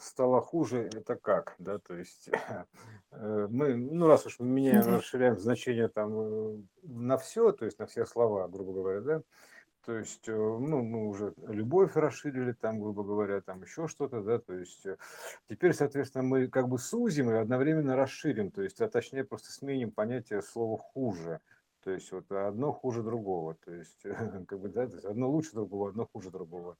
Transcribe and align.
стало 0.00 0.40
хуже, 0.40 0.88
это 0.92 1.16
как, 1.16 1.54
да, 1.58 1.78
то 1.78 1.94
есть 1.94 2.30
э, 3.10 3.46
мы, 3.50 3.74
ну, 3.74 4.06
раз 4.06 4.26
уж 4.26 4.38
мы 4.38 4.46
меняем, 4.46 4.94
расширяем 4.94 5.38
значение 5.38 5.88
там 5.88 6.12
э, 6.14 6.56
на 6.82 7.18
все, 7.18 7.52
то 7.52 7.64
есть 7.64 7.78
на 7.78 7.86
все 7.86 8.04
слова, 8.06 8.48
грубо 8.48 8.72
говоря, 8.72 9.00
да, 9.00 9.22
то 9.84 9.96
есть, 9.96 10.28
э, 10.28 10.32
ну, 10.32 10.82
мы 10.82 11.08
уже 11.08 11.34
любовь 11.46 11.96
расширили 11.96 12.52
там, 12.52 12.80
грубо 12.80 13.04
говоря, 13.04 13.40
там 13.40 13.62
еще 13.62 13.88
что-то, 13.88 14.22
да, 14.22 14.38
то 14.38 14.54
есть 14.54 14.86
теперь, 15.48 15.72
соответственно, 15.72 16.24
мы 16.24 16.48
как 16.48 16.68
бы 16.68 16.78
сузим 16.78 17.30
и 17.30 17.34
одновременно 17.34 17.96
расширим, 17.96 18.50
то 18.50 18.62
есть, 18.62 18.80
а 18.80 18.88
точнее 18.88 19.24
просто 19.24 19.52
сменим 19.52 19.90
понятие 19.90 20.42
слова 20.42 20.78
хуже. 20.78 21.40
То 21.84 21.92
есть 21.92 22.10
вот 22.12 22.30
одно 22.32 22.72
хуже 22.72 23.02
другого, 23.02 23.54
то 23.64 23.72
есть 23.72 24.02
как 24.48 24.58
бы 24.58 24.68
да, 24.68 24.86
то 24.86 24.94
есть 24.94 25.04
одно 25.04 25.30
лучше 25.30 25.52
другого, 25.52 25.90
одно 25.90 26.06
хуже 26.12 26.30
другого. 26.30 26.76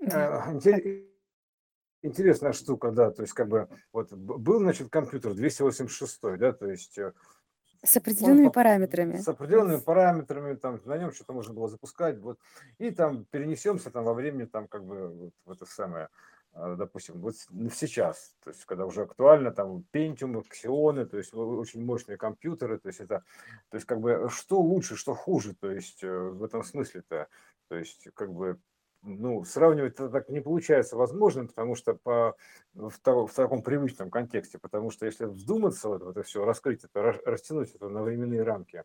Да. 0.00 0.52
Э, 2.04 2.06
интер- 2.06 2.10
Интересная 2.10 2.52
штука, 2.52 2.90
да, 2.90 3.10
то 3.10 3.22
есть 3.22 3.34
как 3.34 3.48
бы 3.48 3.68
вот 3.92 4.12
был, 4.12 4.58
значит, 4.60 4.90
компьютер 4.90 5.34
286, 5.34 6.20
да, 6.38 6.52
то 6.52 6.66
есть 6.70 6.98
э, 6.98 7.12
С 7.82 7.96
он 7.96 8.00
определенными 8.02 8.46
по- 8.46 8.52
параметрами. 8.52 9.16
с 9.16 9.28
определенными 9.28 9.80
параметрами, 9.80 10.54
там 10.54 10.80
на 10.84 10.98
нем 10.98 11.12
что-то 11.12 11.32
можно 11.32 11.54
было 11.54 11.68
запускать, 11.68 12.18
вот, 12.18 12.38
и 12.78 12.90
там 12.90 13.24
перенесемся 13.30 13.90
там 13.90 14.04
во 14.04 14.14
времени, 14.14 14.44
там 14.44 14.68
как 14.68 14.84
бы 14.84 15.08
вот 15.08 15.32
в 15.44 15.50
это 15.50 15.66
самое, 15.66 16.08
а, 16.52 16.76
допустим, 16.76 17.20
вот 17.20 17.34
ну, 17.50 17.70
сейчас, 17.70 18.34
то 18.44 18.50
есть 18.50 18.64
когда 18.64 18.86
уже 18.86 19.02
актуально, 19.02 19.50
там 19.50 19.84
Pentium, 19.92 20.44
Xeon, 20.50 21.06
то 21.06 21.16
есть 21.18 21.34
очень 21.34 21.84
мощные 21.84 22.16
компьютеры, 22.16 22.78
то 22.78 22.88
есть 22.88 23.00
это, 23.00 23.24
то 23.70 23.76
есть 23.76 23.86
как 23.86 24.00
бы 24.00 24.28
что 24.30 24.60
лучше, 24.60 24.96
что 24.96 25.14
хуже, 25.14 25.54
то 25.54 25.70
есть 25.70 26.04
э, 26.04 26.08
в 26.18 26.44
этом 26.44 26.62
смысле-то, 26.62 27.28
то 27.68 27.76
есть 27.76 28.08
как 28.14 28.32
бы 28.32 28.58
ну, 29.04 29.44
сравнивать 29.44 29.94
это 29.94 30.08
так 30.08 30.28
не 30.28 30.40
получается 30.40 30.96
возможным, 30.96 31.48
потому 31.48 31.74
что 31.74 31.94
по, 31.94 32.36
в, 32.74 32.98
та- 33.00 33.26
в 33.26 33.32
таком 33.32 33.62
привычном 33.62 34.10
контексте, 34.10 34.58
потому 34.58 34.90
что 34.90 35.06
если 35.06 35.26
вдуматься 35.26 35.88
вот 35.88 36.02
в 36.02 36.08
это 36.08 36.22
все, 36.22 36.44
раскрыть 36.44 36.84
это, 36.84 37.02
рас- 37.02 37.20
растянуть 37.24 37.74
это 37.74 37.88
на 37.88 38.02
временные 38.02 38.42
рамки, 38.42 38.84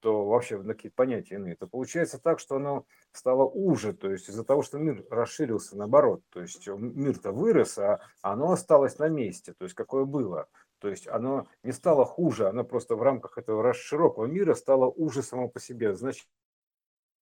то 0.00 0.24
вообще 0.26 0.58
на 0.58 0.74
какие-то 0.74 0.96
понятия 0.96 1.34
иные, 1.34 1.56
то 1.56 1.66
получается 1.66 2.18
так, 2.18 2.38
что 2.40 2.56
оно 2.56 2.86
стало 3.12 3.44
уже, 3.44 3.92
то 3.92 4.10
есть 4.10 4.28
из-за 4.28 4.44
того, 4.44 4.62
что 4.62 4.78
мир 4.78 5.04
расширился 5.10 5.76
наоборот, 5.76 6.22
то 6.30 6.40
есть 6.40 6.66
мир-то 6.66 7.32
вырос, 7.32 7.78
а 7.78 8.00
оно 8.22 8.52
осталось 8.52 8.98
на 8.98 9.08
месте, 9.08 9.52
то 9.52 9.64
есть 9.64 9.74
какое 9.74 10.04
было. 10.04 10.48
То 10.78 10.88
есть 10.88 11.06
оно 11.06 11.46
не 11.62 11.72
стало 11.72 12.06
хуже, 12.06 12.48
оно 12.48 12.64
просто 12.64 12.96
в 12.96 13.02
рамках 13.02 13.36
этого 13.36 13.74
широкого 13.74 14.24
мира 14.24 14.54
стало 14.54 14.86
уже 14.86 15.22
само 15.22 15.48
по 15.48 15.60
себе 15.60 15.94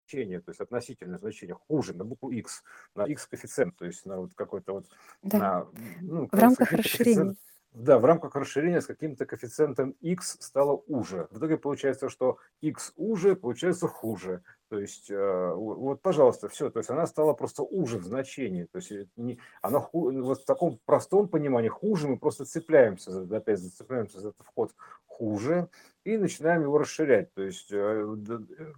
значение, 0.06 0.40
то 0.40 0.50
есть 0.50 0.60
относительное 0.60 1.18
значение 1.18 1.56
хуже 1.68 1.94
на 1.94 2.04
букву 2.04 2.30
x, 2.30 2.62
на 2.94 3.04
x 3.04 3.26
коэффициент, 3.26 3.76
то 3.76 3.84
есть 3.84 4.06
на 4.06 4.18
вот 4.18 4.34
какой-то 4.34 4.72
вот, 4.74 4.86
Да. 5.22 5.38
на, 5.38 5.66
ну, 6.00 6.28
В 6.30 6.34
рамках 6.34 6.72
расширения. 6.72 7.34
Да, 7.76 7.98
в 7.98 8.06
рамках 8.06 8.34
расширения 8.34 8.80
с 8.80 8.86
каким-то 8.86 9.26
коэффициентом 9.26 9.90
x 10.00 10.38
стало 10.40 10.82
уже. 10.86 11.28
В 11.30 11.36
итоге 11.36 11.58
получается, 11.58 12.08
что 12.08 12.38
x 12.62 12.94
уже, 12.96 13.36
получается 13.36 13.86
хуже. 13.86 14.42
То 14.70 14.80
есть, 14.80 15.10
э, 15.10 15.52
вот, 15.54 16.00
пожалуйста, 16.00 16.48
все. 16.48 16.70
То 16.70 16.80
есть 16.80 16.88
она 16.88 17.06
стала 17.06 17.34
просто 17.34 17.62
уже 17.62 17.98
в 17.98 18.04
значении. 18.04 18.64
То 18.64 18.78
есть 18.78 18.92
э, 18.92 19.06
не, 19.16 19.38
она 19.60 19.80
ху- 19.80 20.10
вот 20.22 20.40
в 20.40 20.44
таком 20.46 20.80
простом 20.86 21.28
понимании 21.28 21.68
хуже 21.68 22.08
мы 22.08 22.18
просто 22.18 22.46
цепляемся, 22.46 23.10
за, 23.10 23.36
опять 23.36 23.58
зацепляемся 23.58 24.20
за 24.20 24.30
этот 24.30 24.46
вход 24.46 24.74
хуже 25.04 25.68
и 26.04 26.16
начинаем 26.16 26.62
его 26.62 26.78
расширять. 26.78 27.34
То 27.34 27.42
есть, 27.42 27.70
э, 27.70 28.16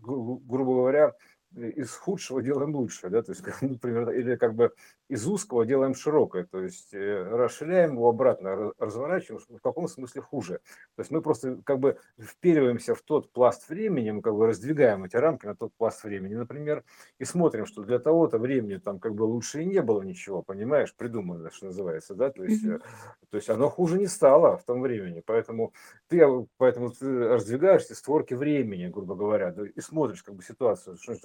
грубо 0.00 0.74
говоря, 0.74 1.14
из 1.54 1.92
худшего 1.94 2.42
делаем 2.42 2.74
лучше, 2.74 3.08
да, 3.08 3.22
то 3.22 3.32
есть, 3.32 3.42
например, 3.62 4.10
или 4.10 4.36
как 4.36 4.54
бы 4.54 4.72
из 5.08 5.27
узкого 5.27 5.64
делаем 5.64 5.94
широкое, 5.94 6.44
то 6.44 6.60
есть 6.60 6.92
э, 6.92 7.22
расширяем 7.22 7.94
его 7.94 8.08
обратно, 8.10 8.72
разворачиваем, 8.78 9.42
в 9.48 9.62
каком 9.62 9.88
смысле 9.88 10.20
хуже. 10.20 10.60
То 10.96 11.00
есть 11.00 11.10
мы 11.10 11.22
просто 11.22 11.58
как 11.64 11.78
бы 11.78 11.98
впериваемся 12.20 12.94
в 12.94 13.00
тот 13.00 13.32
пласт 13.32 13.69
времени, 13.70 14.10
мы 14.10 14.20
как 14.20 14.34
бы 14.34 14.47
раздвигаем 14.47 15.04
эти 15.04 15.16
рамки 15.16 15.47
на 15.47 15.56
тот 15.56 15.72
пласт 15.75 16.04
времени, 16.04 16.34
например, 16.34 16.84
и 17.19 17.25
смотрим, 17.25 17.65
что 17.65 17.82
для 17.82 17.98
того-то 17.98 18.38
времени 18.38 18.76
там 18.76 18.98
как 18.98 19.15
бы 19.15 19.22
лучше 19.22 19.62
и 19.62 19.65
не 19.65 19.80
было 19.80 20.03
ничего, 20.03 20.42
понимаешь, 20.42 20.94
придумано, 20.94 21.50
что 21.50 21.66
называется, 21.66 22.15
да, 22.15 22.30
то 22.30 22.44
есть, 22.44 22.65
э, 22.65 22.78
то 23.30 23.36
есть 23.36 23.48
оно 23.48 23.70
хуже 23.70 23.98
не 23.98 24.06
стало 24.06 24.59
в 24.59 24.65
том 24.65 24.82
времени, 24.82 25.22
поэтому 25.25 25.72
ты, 26.09 26.20
э, 26.20 26.47
поэтому 26.59 26.91
ты 26.91 27.28
раздвигаешь 27.28 27.84
эти 27.84 27.94
створки 27.94 28.34
времени, 28.34 28.88
грубо 28.88 29.15
говоря, 29.15 29.53
да, 29.53 29.62
и 29.66 29.80
смотришь 29.80 30.22
как 30.22 30.34
бы 30.34 30.42
ситуацию, 30.42 30.98
что 30.98 31.16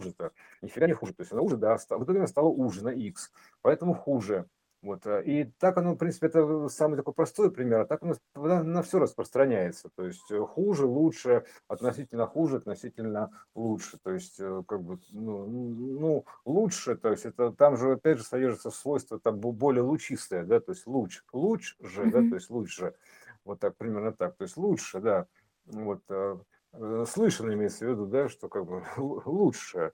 хуже-то? 0.00 0.32
Нифига 0.62 0.86
не 0.86 0.92
хуже. 0.92 1.12
То 1.14 1.22
есть 1.22 1.32
она 1.32 1.42
уже, 1.42 1.56
да, 1.56 1.76
в 1.76 2.04
итоге 2.04 2.18
она 2.18 2.26
стала 2.26 2.48
уже 2.48 2.84
на 2.84 2.90
x, 2.90 3.30
поэтому 3.62 3.94
хуже. 3.94 4.46
Вот. 4.82 5.06
э, 5.06 5.22
И 5.26 5.44
так 5.58 5.76
оно, 5.76 5.92
в 5.92 5.98
принципе, 5.98 6.28
это 6.28 6.68
самый 6.68 6.96
такой 6.96 7.12
простой 7.12 7.50
пример, 7.50 7.80
а 7.80 7.84
так 7.84 8.02
у 8.02 8.06
нас 8.06 8.18
на, 8.34 8.62
на 8.62 8.82
все 8.82 8.98
распространяется. 8.98 9.90
То 9.94 10.06
есть 10.06 10.30
э, 10.30 10.40
хуже, 10.40 10.86
лучше, 10.86 11.44
относительно 11.68 12.26
хуже, 12.26 12.56
относительно 12.56 13.30
лучше. 13.54 13.98
То 14.02 14.12
есть, 14.12 14.40
э, 14.40 14.62
как 14.66 14.82
бы, 14.82 14.98
ну, 15.10 15.46
ну, 15.46 16.24
лучше, 16.46 16.96
то 16.96 17.10
есть 17.10 17.26
это 17.26 17.52
там 17.52 17.76
же, 17.76 17.92
опять 17.92 18.18
же, 18.18 18.24
содержится 18.24 18.70
свойство 18.70 19.20
там 19.20 19.38
бо- 19.38 19.52
более 19.52 19.82
лучистое, 19.82 20.44
да, 20.44 20.60
то 20.60 20.72
есть 20.72 20.86
луч, 20.86 21.22
луч 21.32 21.76
же, 21.80 22.10
да, 22.10 22.20
то 22.20 22.36
есть 22.36 22.48
лучше. 22.48 22.94
Вот 23.44 23.60
так, 23.60 23.76
примерно 23.76 24.12
так. 24.12 24.36
То 24.36 24.44
есть 24.44 24.56
лучше, 24.56 25.00
да. 25.00 25.26
Вот, 25.66 26.02
слышно 27.06 27.52
имеется 27.54 27.86
в 27.86 27.90
виду, 27.90 28.06
да, 28.06 28.28
что 28.28 28.48
как 28.48 28.66
бы 28.66 28.84
лу- 28.96 29.22
лучше. 29.24 29.92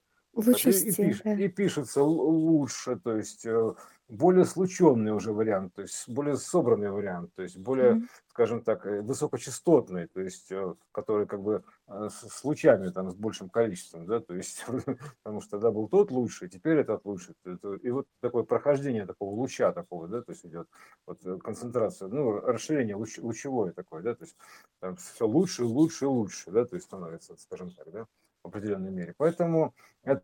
Так. 0.52 0.54
И, 0.84 0.88
и, 0.88 0.92
пиш- 1.10 1.22
и 1.44 1.48
пишется 1.48 2.02
лучше, 2.02 2.96
то 2.96 3.16
есть 3.16 3.46
э, 3.46 3.74
более 4.08 4.44
слученный 4.44 5.12
уже 5.12 5.32
вариант, 5.32 5.74
то 5.74 5.82
есть 5.82 6.08
более 6.08 6.36
собранный 6.36 6.90
вариант, 6.90 7.32
то 7.34 7.42
есть 7.42 7.56
более, 7.58 7.96
Мгм. 7.96 8.08
скажем 8.28 8.62
так, 8.62 8.86
э, 8.86 9.00
высокочастотный, 9.02 10.06
то 10.08 10.20
есть 10.20 10.52
э, 10.52 10.74
который 10.92 11.26
как 11.26 11.42
бы 11.42 11.64
э, 11.88 12.08
с 12.10 12.44
лучами 12.44 12.90
там 12.90 13.10
с 13.10 13.14
большим 13.14 13.48
количеством, 13.50 14.06
да, 14.06 14.20
то 14.20 14.34
есть 14.34 14.64
потому 15.22 15.40
что 15.40 15.50
тогда 15.52 15.70
был 15.72 15.88
тот 15.88 16.10
лучший, 16.10 16.48
теперь 16.48 16.78
этот. 16.78 17.02
Это- 17.44 17.74
И 17.74 17.90
вот 17.90 18.06
такое 18.20 18.44
прохождение 18.44 19.06
такого 19.06 19.30
луча 19.34 19.72
такого, 19.72 20.08
да, 20.08 20.22
то 20.22 20.32
есть 20.32 20.44
идет 20.46 20.68
вот 21.06 21.20
концентрация, 21.42 22.08
ну, 22.08 22.40
расширение 22.40 22.96
луч- 22.96 23.18
лучевое 23.18 23.72
такое, 23.72 24.02
да, 24.02 24.14
то 24.14 24.24
есть 24.24 24.36
там 24.80 24.96
все 24.96 25.26
лучше, 25.26 25.64
лучше, 25.64 26.06
лучше, 26.06 26.50
да, 26.50 26.64
то 26.64 26.76
есть 26.76 26.86
становится, 26.86 27.36
скажем 27.36 27.70
так, 27.72 27.90
да, 27.90 28.06
в 28.42 28.48
определенной 28.48 28.90
мере. 28.90 29.14
Поэтому 29.16 29.74
это 30.02 30.22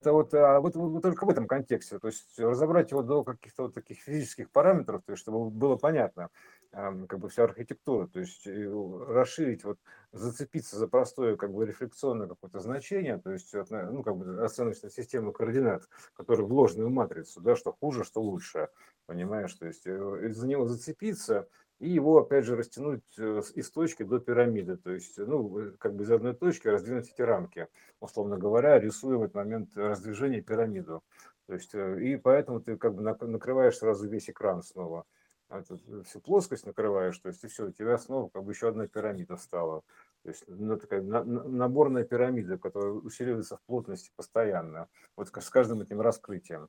это 0.00 0.12
вот, 0.12 0.32
а, 0.34 0.60
вот, 0.60 0.76
вот 0.76 1.02
только 1.02 1.24
в 1.24 1.30
этом 1.30 1.46
контексте, 1.46 1.98
то 1.98 2.08
есть 2.08 2.38
разобрать 2.38 2.90
его 2.90 3.02
до 3.02 3.24
каких-то 3.24 3.64
вот 3.64 3.74
таких 3.74 3.98
физических 3.98 4.50
параметров, 4.50 5.02
то 5.04 5.12
есть 5.12 5.22
чтобы 5.22 5.50
было 5.50 5.76
понятно, 5.76 6.30
как 6.70 7.18
бы 7.18 7.28
вся 7.28 7.44
архитектура, 7.44 8.06
то 8.06 8.20
есть 8.20 8.46
и 8.46 8.64
расширить, 8.64 9.64
вот 9.64 9.78
зацепиться 10.12 10.76
за 10.76 10.86
простое 10.86 11.36
как 11.36 11.52
бы 11.52 11.66
рефлексионное 11.66 12.28
какое-то 12.28 12.60
значение, 12.60 13.18
то 13.18 13.32
есть 13.32 13.52
вот, 13.54 13.70
ну 13.70 14.02
как 14.02 14.16
бы 14.16 14.44
оценочная 14.44 14.90
система 14.90 15.32
координат, 15.32 15.88
которая 16.14 16.46
в 16.46 16.52
ложную 16.52 16.90
матрицу, 16.90 17.40
да, 17.40 17.56
что 17.56 17.72
хуже, 17.72 18.04
что 18.04 18.22
лучше, 18.22 18.68
понимаешь, 19.06 19.54
то 19.54 19.66
есть 19.66 19.86
э, 19.86 20.30
за 20.30 20.46
него 20.46 20.66
зацепиться 20.66 21.48
и 21.78 21.88
его 21.88 22.18
опять 22.18 22.44
же 22.44 22.56
растянуть 22.56 23.02
э, 23.18 23.42
из 23.54 23.70
точки 23.70 24.02
до 24.02 24.18
пирамиды, 24.18 24.76
то 24.76 24.90
есть 24.90 25.18
ну 25.18 25.58
э, 25.58 25.72
как 25.78 25.94
бы 25.94 26.04
из 26.04 26.10
одной 26.10 26.34
точки 26.34 26.68
раздвинуть 26.68 27.10
эти 27.12 27.22
рамки 27.22 27.68
условно 28.00 28.36
говоря, 28.38 28.78
рисуя 28.78 29.16
в 29.16 29.22
этот 29.22 29.34
момент 29.34 29.76
раздвижение 29.76 30.40
пирамиду. 30.40 31.02
То 31.46 31.54
есть, 31.54 31.74
э, 31.74 32.00
и 32.02 32.16
поэтому 32.16 32.60
ты 32.60 32.76
как 32.76 32.94
бы 32.94 33.02
нак- 33.02 33.26
накрываешь 33.26 33.78
сразу 33.78 34.08
весь 34.08 34.30
экран 34.30 34.62
снова. 34.62 35.04
А 35.48 35.60
э, 35.60 36.02
Всю 36.04 36.20
плоскость 36.20 36.66
накрываешь, 36.66 37.18
то 37.18 37.28
есть 37.28 37.42
и 37.44 37.48
все, 37.48 37.66
у 37.66 37.72
тебя 37.72 37.96
снова 37.98 38.28
как 38.28 38.44
бы 38.44 38.52
еще 38.52 38.68
одна 38.68 38.86
пирамида 38.86 39.36
стала. 39.36 39.82
То 40.22 40.28
есть 40.28 40.44
ну, 40.46 40.76
такая 40.76 41.02
на- 41.02 41.24
на- 41.24 41.44
наборная 41.44 42.04
пирамида, 42.04 42.58
которая 42.58 42.92
усиливается 42.92 43.56
в 43.56 43.62
плотности 43.62 44.10
постоянно, 44.14 44.88
вот 45.16 45.28
с 45.28 45.50
каждым 45.50 45.80
этим 45.80 46.00
раскрытием. 46.00 46.68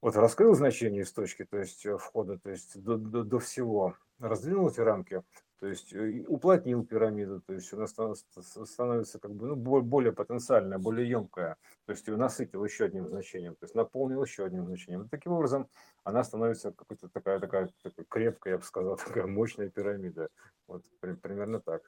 Вот 0.00 0.16
раскрыл 0.16 0.54
значение 0.54 1.02
из 1.02 1.12
точки, 1.12 1.44
то 1.44 1.58
есть 1.58 1.84
э, 1.84 1.96
входа, 1.98 2.38
то 2.38 2.50
есть 2.50 2.80
до, 2.82 2.96
до, 2.96 3.22
до 3.22 3.38
всего, 3.38 3.96
раздвинул 4.18 4.70
эти 4.70 4.80
рамки, 4.80 5.22
то 5.58 5.66
есть 5.66 5.92
э, 5.92 6.24
уплотнил 6.26 6.86
пирамиду, 6.86 7.42
то 7.42 7.52
есть 7.52 7.70
она 7.74 7.86
ста- 7.86 8.14
ста- 8.14 8.64
становится 8.64 9.18
как 9.18 9.34
бы 9.34 9.48
ну, 9.48 9.56
бо- 9.56 9.82
более 9.82 10.12
потенциальная, 10.12 10.78
более 10.78 11.06
емкая, 11.06 11.56
то 11.84 11.92
есть 11.92 12.08
ее 12.08 12.16
насытил 12.16 12.64
еще 12.64 12.86
одним 12.86 13.08
значением, 13.08 13.56
то 13.56 13.64
есть 13.64 13.74
наполнил 13.74 14.22
еще 14.24 14.46
одним 14.46 14.64
значением. 14.64 15.02
И 15.02 15.08
таким 15.10 15.32
образом 15.32 15.68
она 16.02 16.24
становится 16.24 16.72
какой-то 16.72 17.10
такая, 17.10 17.38
такая, 17.38 17.68
такая 17.82 18.06
крепкая, 18.08 18.54
я 18.54 18.58
бы 18.58 18.64
сказал, 18.64 18.96
такая 19.04 19.26
мощная 19.26 19.68
пирамида. 19.68 20.30
Вот 20.66 20.82
при- 21.00 21.12
примерно 21.12 21.60
так 21.60 21.82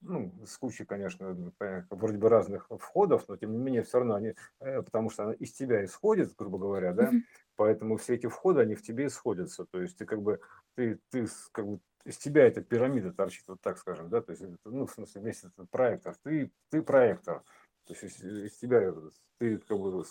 ну, 0.00 0.32
с 0.46 0.56
кучей, 0.58 0.84
конечно, 0.84 1.52
вроде 1.90 2.18
бы 2.18 2.28
разных 2.28 2.68
входов, 2.78 3.24
но 3.28 3.36
тем 3.36 3.52
не 3.52 3.58
менее 3.58 3.82
все 3.82 3.98
равно 3.98 4.14
они, 4.14 4.34
э, 4.60 4.82
потому 4.82 5.10
что 5.10 5.24
она 5.24 5.32
из 5.32 5.52
тебя 5.52 5.84
исходит, 5.84 6.34
грубо 6.36 6.58
говоря, 6.58 6.92
да, 6.92 7.10
поэтому 7.56 7.96
все 7.96 8.14
эти 8.14 8.26
входы, 8.26 8.60
они 8.60 8.74
в 8.74 8.82
тебе 8.82 9.06
исходятся, 9.06 9.64
то 9.64 9.80
есть 9.80 9.98
ты 9.98 10.06
как 10.06 10.22
бы, 10.22 10.40
ты, 10.74 11.00
ты 11.10 11.26
как 11.52 11.66
бы 11.66 11.80
из 12.04 12.16
тебя 12.16 12.46
эта 12.46 12.62
пирамида 12.62 13.12
торчит, 13.12 13.46
вот 13.48 13.60
так 13.60 13.78
скажем, 13.78 14.08
да, 14.08 14.20
то 14.20 14.32
есть, 14.32 14.44
ну, 14.64 14.86
в 14.86 14.92
смысле, 14.92 15.22
весь 15.22 15.44
этот 15.44 15.68
проектор, 15.70 16.16
ты, 16.22 16.50
ты 16.70 16.82
проектор, 16.82 17.42
То 17.86 17.94
есть 17.94 18.04
из, 18.04 18.22
из 18.22 18.56
тебя, 18.56 18.94
ты 19.38 19.58
как 19.58 19.78
бы, 19.78 20.04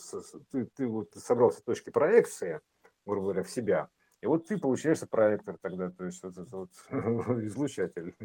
ты, 0.51 0.65
ты 0.65 0.87
вот 0.87 1.13
собрался 1.15 1.63
точки 1.63 1.89
проекции, 1.89 2.59
грубо 3.05 3.23
говоря, 3.23 3.43
в 3.43 3.49
себя, 3.49 3.89
и 4.21 4.25
вот 4.25 4.47
ты 4.47 4.57
получаешься 4.57 5.07
проектор 5.07 5.57
тогда, 5.61 5.91
то 5.91 6.05
есть 6.05 6.23
вот 6.23 6.37
этот 6.37 6.51
вот 6.51 6.71
излучатель 7.43 8.15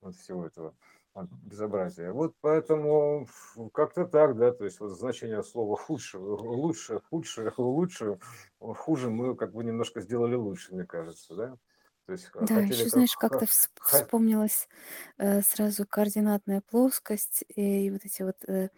вот 0.00 0.16
всего 0.16 0.46
этого 0.46 0.74
безобразия. 1.14 2.12
Вот 2.12 2.34
поэтому 2.40 3.26
как-то 3.74 4.06
так, 4.06 4.36
да, 4.36 4.52
то 4.52 4.64
есть 4.64 4.80
вот 4.80 4.88
значение 4.90 5.42
слова 5.42 5.76
худше, 5.76 6.18
лучше, 6.18 7.00
худше, 7.10 7.52
лучше, 7.58 8.18
хуже 8.60 9.10
мы 9.10 9.36
как 9.36 9.52
бы 9.52 9.64
немножко 9.64 10.00
сделали 10.00 10.34
лучше, 10.34 10.74
мне 10.74 10.84
кажется, 10.86 11.34
да. 11.34 11.56
То 12.06 12.12
есть 12.12 12.28
Да, 12.40 12.60
еще, 12.60 12.88
как... 12.88 12.88
знаешь, 12.88 13.16
как-то 13.16 13.46
вспомнилась 13.80 14.68
э, 15.18 15.42
сразу 15.42 15.86
координатная 15.86 16.60
плоскость 16.60 17.44
и 17.48 17.90
вот 17.90 18.04
эти 18.04 18.22
вот 18.22 18.36
э, 18.48 18.70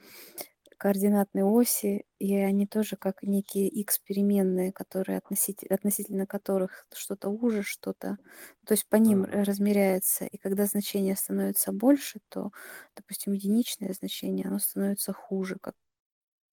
координатные 0.84 1.44
оси, 1.46 2.06
и 2.18 2.36
они 2.36 2.66
тоже 2.66 2.96
как 2.96 3.22
некие 3.22 3.68
x 3.68 3.98
переменные, 4.00 4.72
которые 4.72 5.18
относительно, 5.18 5.74
относительно 5.76 6.26
которых 6.26 6.86
что-то 6.94 7.30
уже, 7.30 7.62
что-то, 7.62 8.18
то 8.66 8.72
есть 8.74 8.88
по 8.90 8.96
ним 8.96 9.24
Мгм. 9.24 9.30
размеряется, 9.30 10.26
и 10.26 10.36
когда 10.38 10.66
значение 10.66 11.16
становится 11.16 11.72
больше, 11.72 12.20
то, 12.28 12.52
допустим, 12.96 13.32
единичное 13.32 13.94
значение, 13.94 14.46
оно 14.48 14.58
становится 14.58 15.12
хуже, 15.14 15.56
как 15.60 15.74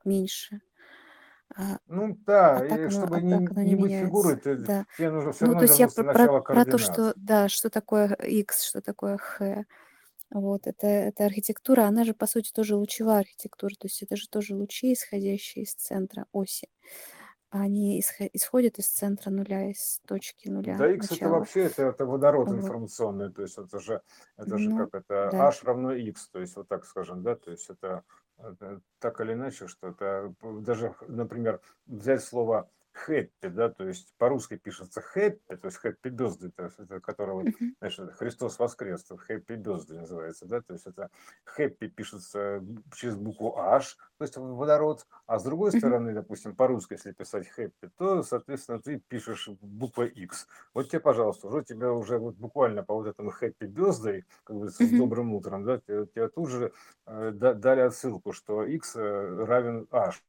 меньше. 0.05 0.61
А, 1.55 1.79
Ну 1.87 2.15
а 2.53 2.61
да, 2.61 2.63
так 2.63 2.87
и 2.87 2.89
оно, 2.89 3.07
чтобы 3.07 3.15
а 3.15 3.21
не, 3.21 3.49
не 3.63 3.75
не 3.75 3.75
быть 3.75 3.93
фигурой, 3.95 4.37
ты, 4.37 4.57
Да. 4.57 4.85
тебе 4.93 5.11
нужно 5.11 5.31
все 5.31 5.45
Ну, 5.45 5.55
равно 5.55 5.57
то 5.57 5.65
есть 5.65 5.79
я 5.79 5.89
про, 5.89 6.05
про, 6.05 6.29
про 6.51 6.65
то, 6.65 6.77
что, 6.79 7.13
да, 7.17 7.49
что 7.49 7.69
такое 7.71 8.09
x, 8.15 8.63
что 8.65 8.81
такое 8.81 9.17
h. 9.17 9.65
Вот, 10.33 10.67
это, 10.67 10.87
это 10.87 11.25
архитектура, 11.25 11.83
она 11.83 12.05
же, 12.05 12.13
по 12.13 12.25
сути, 12.27 12.51
тоже 12.53 12.75
лучевая 12.77 13.19
архитектура, 13.19 13.73
то 13.75 13.87
есть 13.87 14.01
это 14.01 14.15
же 14.15 14.29
тоже 14.29 14.55
лучи, 14.55 14.93
исходящие 14.93 15.63
из 15.65 15.73
центра 15.75 16.25
оси. 16.31 16.69
Они 17.49 17.99
исхо- 17.99 18.29
исходят 18.33 18.79
из 18.79 18.87
центра 18.89 19.29
нуля, 19.31 19.71
из 19.71 20.01
точки 20.07 20.49
нуля, 20.49 20.77
Да, 20.77 20.89
X 20.93 21.11
это 21.11 21.27
вообще 21.29 21.61
это, 21.65 21.83
это 21.83 22.05
водород 22.05 22.51
Вот. 22.51 22.53
информационный, 22.53 23.31
то 23.31 23.41
есть 23.41 23.57
это 23.57 23.79
же, 23.79 24.01
это 24.37 24.57
же 24.57 24.71
Ну, 24.71 24.77
как 24.77 24.93
это, 24.93 25.33
да. 25.33 25.49
H 25.49 25.63
равно 25.63 25.91
X, 25.93 26.29
то 26.29 26.39
есть 26.39 26.55
вот 26.55 26.67
так 26.67 26.85
скажем, 26.85 27.23
да, 27.23 27.35
то 27.35 27.51
есть 27.51 27.69
это, 27.69 28.03
это 28.37 28.81
так 28.99 29.19
или 29.21 29.33
иначе, 29.33 29.67
что 29.67 29.87
это 29.89 30.33
даже, 30.61 30.95
например, 31.07 31.61
взять 31.87 32.23
слово 32.23 32.69
happy, 33.07 33.49
да, 33.49 33.69
то 33.69 33.87
есть 33.87 34.13
по-русски 34.17 34.57
пишется 34.57 35.01
happy, 35.15 35.39
то 35.47 35.67
есть 35.67 35.81
то 35.81 36.63
есть 36.65 36.79
это, 36.79 37.01
Мгм. 37.43 37.75
знаешь, 37.79 37.99
Христос 38.17 38.59
воскрес, 38.59 39.05
happy 39.11 39.57
birthday 39.57 39.99
называется, 39.99 40.45
да, 40.45 40.61
то 40.61 40.73
есть 40.73 40.85
это 40.87 41.09
happy 41.57 41.87
пишется 41.87 42.63
через 42.95 43.15
букву 43.15 43.57
H, 43.57 43.97
то 44.17 44.23
есть 44.23 44.37
водород, 44.37 45.07
а 45.25 45.39
с 45.39 45.43
другой 45.43 45.71
стороны, 45.71 46.13
допустим, 46.13 46.55
по-русски, 46.55 46.93
если 46.93 47.11
писать 47.11 47.47
happy, 47.57 47.89
то, 47.97 48.23
соответственно, 48.23 48.81
ты 48.81 48.99
пишешь 48.99 49.49
буква 49.61 50.03
X. 50.03 50.47
Вот 50.73 50.89
тебе, 50.89 50.99
пожалуйста, 50.99 51.47
уже 51.47 51.63
тебя 51.63 51.91
уже 51.91 52.17
вот 52.19 52.35
буквально 52.35 52.83
по 52.83 52.93
вот 52.95 53.07
этому 53.07 53.31
happy 53.31 53.67
birthday, 53.67 54.23
как 54.43 54.55
говорится, 54.55 54.85
с 54.85 54.91
добрым 54.91 55.33
утром, 55.33 55.63
да, 55.63 55.79
тебе, 55.79 56.27
тут 56.29 56.49
же 56.49 56.73
э, 57.05 57.31
да- 57.33 57.53
дали 57.53 57.81
отсылку, 57.81 58.33
что 58.33 58.63
X 58.63 58.95
равен 58.95 59.87
H. 59.91 60.23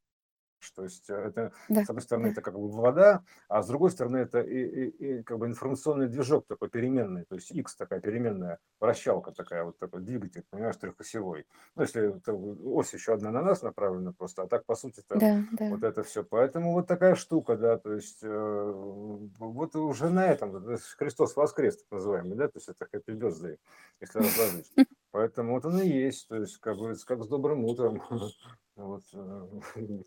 То 0.71 0.85
есть 0.85 1.11
э, 1.11 1.15
это, 1.15 1.53
Да, 1.69 1.85
с 1.85 1.91
одной 1.91 2.03
стороны, 2.03 2.29
это 2.29 2.41
как 2.43 2.55
бы 2.55 2.69
вода, 2.71 3.25
а 3.49 3.63
с 3.63 3.67
другой 3.69 3.91
стороны, 3.91 4.19
это 4.19 4.41
и, 4.41 4.57
и- 4.87 5.19
и 5.19 5.23
как 5.23 5.39
бы 5.39 5.47
информационный 5.47 6.09
движок 6.09 6.47
такой 6.47 6.69
переменный, 6.71 7.25
то 7.25 7.35
есть 7.35 7.51
X 7.51 7.75
такая 7.77 8.01
переменная, 8.01 8.59
вращалка 8.81 9.33
такая, 9.33 9.65
вот 9.65 9.79
такой 9.79 10.03
двигатель, 10.03 10.45
понимаешь, 10.51 10.77
трехосевой. 10.77 11.47
Ну, 11.75 11.83
если 11.83 12.17
это 12.17 12.33
ось 12.35 12.93
еще 12.95 13.15
одна 13.15 13.31
на 13.31 13.43
нас 13.43 13.63
направлена 13.63 14.13
просто, 14.13 14.43
а 14.43 14.47
так, 14.49 14.65
по 14.65 14.75
сути, 14.75 15.01
это 15.01 15.19
Да, 15.19 15.43
да. 15.53 15.71
вот 15.71 15.83
это 15.83 16.03
все. 16.03 16.23
Поэтому 16.25 16.73
вот 16.73 16.87
такая 16.87 17.15
штука, 17.15 17.57
да, 17.57 17.79
то 17.79 17.93
есть 17.93 18.21
э, 18.23 18.73
вот 18.73 19.77
уже 19.77 20.11
на 20.11 20.27
этом, 20.29 20.77
Христос 20.97 21.37
воскрес, 21.37 21.79
так 21.79 21.91
называемый, 21.91 22.37
да, 22.37 22.47
то 22.49 22.59
есть 22.59 22.69
это 22.69 22.87
happy 22.93 23.17
birthday, 23.19 23.59
если 24.01 24.19
разложить. 24.19 24.73
Поэтому 25.13 25.53
вот 25.53 25.67
он 25.67 25.81
и 25.81 25.87
есть, 25.87 26.27
то 26.29 26.37
есть, 26.37 26.57
как 26.59 26.77
говорится, 26.77 27.07
как 27.07 27.23
с 27.23 27.29
добрым 27.29 27.65
утром. 27.65 28.03
Вот, 28.75 29.03
э, 29.13 29.61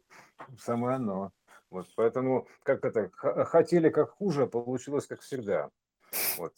самое 0.57 0.96
оно. 0.96 1.31
Вот, 1.69 1.86
поэтому, 1.96 2.48
как 2.63 2.84
это, 2.84 3.12
хотели 3.46 3.90
как 3.90 4.10
хуже, 4.10 4.44
а 4.44 4.48
получилось 4.48 5.06
как 5.06 5.22
всегда. 5.22 5.69
Вот. 6.38 6.54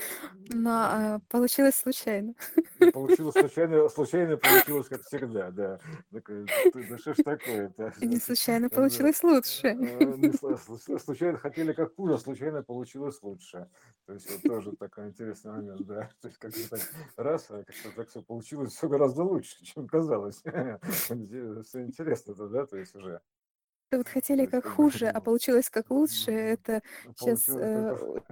Э. 0.00 0.54
Но 0.54 0.70
а, 0.70 1.20
получилось 1.28 1.76
случайно. 1.76 2.34
Получилось 2.92 3.34
случайно, 3.34 3.88
случайно 3.88 4.36
получилось 4.36 4.88
как 4.88 5.02
всегда, 5.02 5.50
да. 5.50 5.78
Такое, 6.12 6.46
ты- 6.72 6.88
Да 6.88 6.98
что 6.98 7.14
ж 7.14 7.16
такое-то? 7.18 7.92
Не 8.00 8.16
случайно 8.20 8.68
получилось 8.68 9.22
лучше. 9.22 9.68
Э, 9.68 10.98
Случайно 10.98 11.38
хотели 11.38 11.72
как 11.72 11.94
хуже, 11.94 12.14
а 12.14 12.18
случайно 12.18 12.62
получилось 12.62 13.22
лучше. 13.22 13.68
То 14.06 14.14
есть 14.14 14.30
вот 14.30 14.42
тоже 14.42 14.76
такой 14.76 15.08
интересный 15.08 15.52
момент, 15.52 15.86
да. 15.86 16.10
То 16.20 16.28
есть 16.28 16.38
как-то 16.38 16.70
так 16.70 16.80
раз, 17.16 17.46
а 17.50 17.62
как-то 17.64 17.90
так 17.94 18.08
все 18.08 18.22
получилось 18.22 18.72
все 18.72 18.88
гораздо 18.88 19.22
лучше, 19.22 19.62
чем 19.64 19.86
казалось. 19.86 20.42
Все 20.42 21.82
интересно-то, 21.82 22.48
да, 22.48 22.66
то 22.66 22.76
есть 22.76 22.94
уже. 22.94 23.20
Вот 23.92 24.08
хотели 24.08 24.46
как 24.46 24.66
хуже, 24.66 25.08
а 25.08 25.20
получилось 25.20 25.68
как 25.68 25.90
лучше. 25.90 26.30
Это 26.30 26.80
сейчас 27.16 27.44
как 27.44 28.24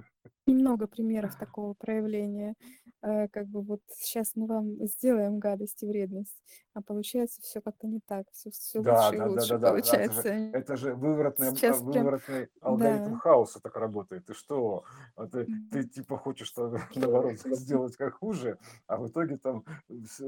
немного 0.49 0.87
примеров 0.87 1.35
такого 1.37 1.73
проявления. 1.73 2.55
Э, 3.01 3.27
Как 3.29 3.47
бы 3.47 3.61
вот 3.61 3.81
сейчас 3.89 4.35
мы 4.35 4.47
вам 4.47 4.85
сделаем 4.87 5.39
гадость 5.39 5.83
и 5.83 5.87
вредность, 5.87 6.41
а 6.73 6.81
получается 6.81 7.41
все 7.41 7.61
как-то 7.61 7.87
не 7.87 7.99
так, 8.05 8.27
все, 8.31 8.51
все 8.51 8.79
Да, 8.79 9.11
лучше 9.11 9.15
и 9.15 9.19
да, 9.19 9.27
да, 9.29 9.29
лучше 9.31 9.47
да, 9.57 9.57
да, 9.57 9.81
да, 9.81 9.99
это 10.01 10.13
же, 10.13 10.21
получается. 10.21 10.29
это 10.51 10.75
же 10.77 10.95
выворотный, 10.95 11.47
Сейчас 11.51 11.81
прям, 11.81 12.05
выворотный 12.05 12.49
алгоритм 12.61 13.13
да. 13.13 13.19
хаоса 13.19 13.59
так 13.61 13.75
работает. 13.75 14.25
Ты 14.25 14.33
что? 14.33 14.83
А 15.15 15.27
ты, 15.27 15.49
ты 15.71 15.83
типа 15.83 16.17
хочешь 16.17 16.47
что, 16.47 16.69
наоборот 16.95 17.39
сделать 17.39 17.95
как 17.97 18.15
хуже, 18.19 18.57
а 18.87 18.97
в 18.97 19.07
итоге 19.07 19.37
там 19.37 19.65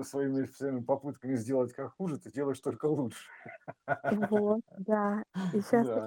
своими 0.04 0.44
всеми 0.46 0.82
попытками 0.82 1.36
сделать 1.36 1.74
как 1.74 1.96
хуже, 1.96 2.20
ты 2.20 2.32
делаешь 2.32 2.60
только 2.60 2.86
лучше. 2.86 3.30
Вот, 4.10 4.62
да. 4.78 5.24
И 5.52 5.62
сейчас 5.62 5.88
Да. 5.88 6.06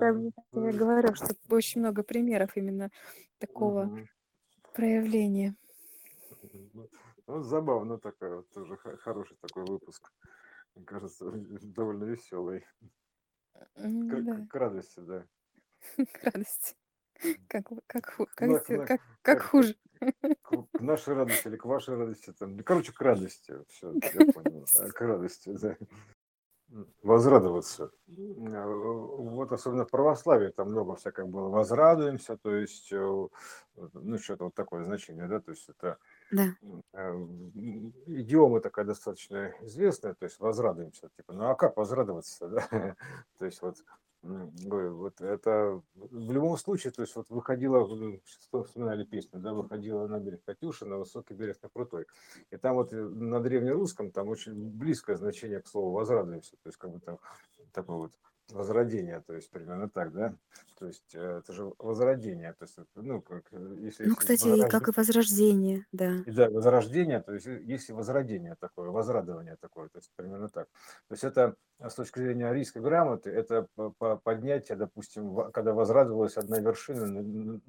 я 0.52 0.72
говорю, 0.72 1.14
что 1.14 1.34
очень 1.48 1.80
много 1.80 2.02
примеров 2.02 2.56
именно 2.56 2.90
такого 3.38 3.90
Мгм. 4.74 4.82
проявления. 4.82 5.56
Ну, 6.74 6.88
ну, 7.26 7.42
забавно 7.42 7.98
вот 8.36 8.50
тоже 8.50 8.76
хороший 8.76 9.36
такой 9.40 9.64
выпуск. 9.64 10.12
Мне 10.74 10.84
кажется, 10.84 11.24
довольно 11.62 12.04
веселый. 12.04 12.66
К, 13.74 14.22
Да, 14.22 14.46
к 14.50 14.54
радости, 14.54 15.00
да. 15.00 15.26
к 16.12 16.24
радости. 16.24 16.74
Как, 17.48 17.64
как, 17.86 18.18
как, 18.34 18.40
На- 18.40 18.58
как, 18.58 18.86
как 18.88 19.00
как- 19.22 19.42
хуже. 19.42 19.76
К, 20.42 20.66
к 20.72 20.80
нашей 20.80 21.14
радости 21.14 21.46
или 21.46 21.56
к 21.56 21.64
вашей 21.64 21.94
радости. 21.96 22.32
Там. 22.32 22.58
Короче, 22.58 22.92
к 22.92 23.00
радости. 23.00 23.54
Все, 23.68 23.92
я 23.92 24.00
понял. 24.32 24.66
А, 24.78 24.88
К 24.90 25.00
радости, 25.00 25.56
да. 25.56 25.76
Возрадоваться. 27.02 27.90
А, 28.08 28.66
Вот 28.66 29.52
особенно 29.52 29.84
в 29.84 29.90
православии 29.90 30.48
там 30.48 30.70
много 30.70 30.96
всякого 30.96 31.26
было. 31.26 31.48
Возрадуемся, 31.48 32.36
то 32.36 32.54
есть, 32.54 32.92
э, 32.92 32.96
ну, 33.92 34.18
что-то 34.18 34.44
вот 34.46 34.54
такое 34.54 34.82
значение, 34.84 35.26
да, 35.28 35.40
то 35.40 35.52
есть 35.52 35.68
это 35.68 35.98
Да. 36.30 36.54
э, 36.94 37.14
идиома 38.06 38.60
такая 38.60 38.84
достаточно 38.86 39.54
известная, 39.62 40.14
то 40.14 40.24
есть 40.26 40.40
возрадуемся, 40.40 41.10
типа, 41.16 41.32
ну 41.34 41.44
а 41.50 41.54
как 41.56 41.76
возрадоваться, 41.76 42.48
да? 42.48 42.68
То 43.38 43.44
есть 43.46 43.62
вот 43.62 43.76
вот 44.24 45.20
это 45.20 45.82
в 45.94 46.32
любом 46.32 46.56
случае, 46.56 46.92
то 46.92 47.02
есть 47.02 47.14
вот 47.14 47.28
выходила, 47.28 47.86
что 48.24 48.64
вспоминали 48.64 49.04
песню, 49.04 49.38
да, 49.40 49.52
выходила 49.52 50.06
на 50.06 50.18
берег 50.18 50.42
Катюша, 50.44 50.86
на 50.86 50.96
высокий 50.96 51.34
берег 51.34 51.62
на 51.62 51.68
крутой. 51.68 52.06
И 52.50 52.56
там 52.56 52.74
вот 52.76 52.92
э, 52.92 52.96
на 52.96 53.40
древнерусском 53.40 54.10
там 54.10 54.28
очень 54.28 54.54
близкое 54.54 55.16
значение 55.16 55.60
к 55.60 55.68
слову 55.68 55.92
возрадуемся, 55.92 56.52
то 56.62 56.68
есть 56.68 56.78
как 56.78 56.90
бы 56.90 57.00
там 57.00 57.18
такое 57.72 57.96
вот 57.96 58.12
возродение, 58.52 59.22
то 59.26 59.34
есть 59.34 59.50
примерно 59.50 59.88
так, 59.88 60.12
да? 60.12 60.34
То 60.78 60.86
есть 60.86 61.14
э, 61.14 61.38
это 61.38 61.52
же 61.52 61.72
возродение, 61.78 62.52
то 62.52 62.64
есть, 62.64 62.78
ну, 62.94 63.22
как, 63.22 63.44
э, 63.52 63.76
если... 63.80 64.04
Ну, 64.04 64.10
если 64.10 64.14
кстати, 64.14 64.48
и 64.48 64.50
возрожда- 64.50 64.68
как 64.70 64.88
и 64.88 64.92
возрождение, 64.94 65.86
да. 65.92 66.16
и 66.26 66.30
да, 66.30 66.50
возрождение, 66.50 67.20
то 67.20 67.32
есть 67.32 67.46
э, 67.46 67.60
есть 67.62 67.88
и 67.88 67.92
возродение 67.92 68.56
такое, 68.60 68.90
возрадование 68.90 69.56
такое, 69.56 69.88
то 69.88 69.98
есть 69.98 70.10
примерно 70.16 70.48
так. 70.48 70.68
То 71.08 71.12
есть 71.14 71.24
это 71.24 71.56
а, 71.78 71.88
с 71.90 71.94
точки 71.94 72.18
зрения 72.18 72.48
арийской 72.48 72.82
грамоты, 72.82 73.30
это 73.30 73.66
по- 73.74 73.90
по- 73.90 74.16
поднятие, 74.16 74.76
допустим, 74.76 75.50
когда 75.52 75.72
возрадовалась 75.72 76.36
одна 76.36 76.58
вершина 76.58 77.06
на- 77.06 77.22
на- 77.22 77.60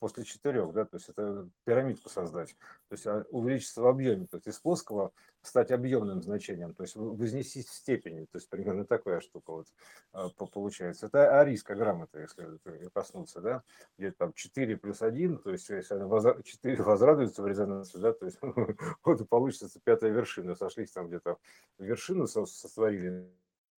после 0.00 0.24
четырех, 0.24 0.72
да, 0.72 0.84
то 0.84 0.96
есть 0.96 1.08
это 1.08 1.48
пирамидку 1.64 2.08
создать, 2.08 2.56
то 2.88 2.92
есть 2.92 3.06
а, 3.06 3.24
увеличиться 3.30 3.80
в 3.82 3.86
объеме, 3.86 4.26
то 4.26 4.36
есть 4.38 4.48
из 4.48 4.58
плоского 4.58 5.12
стать 5.46 5.70
объемным 5.70 6.22
значением, 6.22 6.74
то 6.74 6.82
есть 6.82 6.96
вознесись 6.96 7.66
в 7.66 7.74
степени, 7.74 8.24
то 8.24 8.38
есть 8.38 8.48
примерно 8.48 8.84
такая 8.84 9.20
штука 9.20 9.52
вот 9.52 9.66
а, 10.12 10.28
получается. 10.30 11.06
Это 11.06 11.40
арийская 11.40 11.76
грамота, 11.76 12.20
если 12.20 12.58
коснуться, 12.92 13.40
да, 13.40 13.62
где 13.98 14.12
там 14.12 14.32
4 14.32 14.76
плюс 14.76 15.02
1, 15.02 15.38
то 15.38 15.50
есть 15.50 15.68
если 15.68 15.94
она 15.94 16.42
4 16.42 16.82
возрадуется 16.82 17.42
в 17.42 17.46
резонансе, 17.46 17.98
да, 17.98 18.12
то 18.12 18.26
есть 18.26 18.38
вот 19.04 19.28
получится 19.28 19.68
пятая 19.82 20.10
вершина, 20.10 20.54
сошлись 20.54 20.92
там 20.92 21.08
где-то 21.08 21.38
вершину, 21.78 22.26
сотворили 22.26 23.28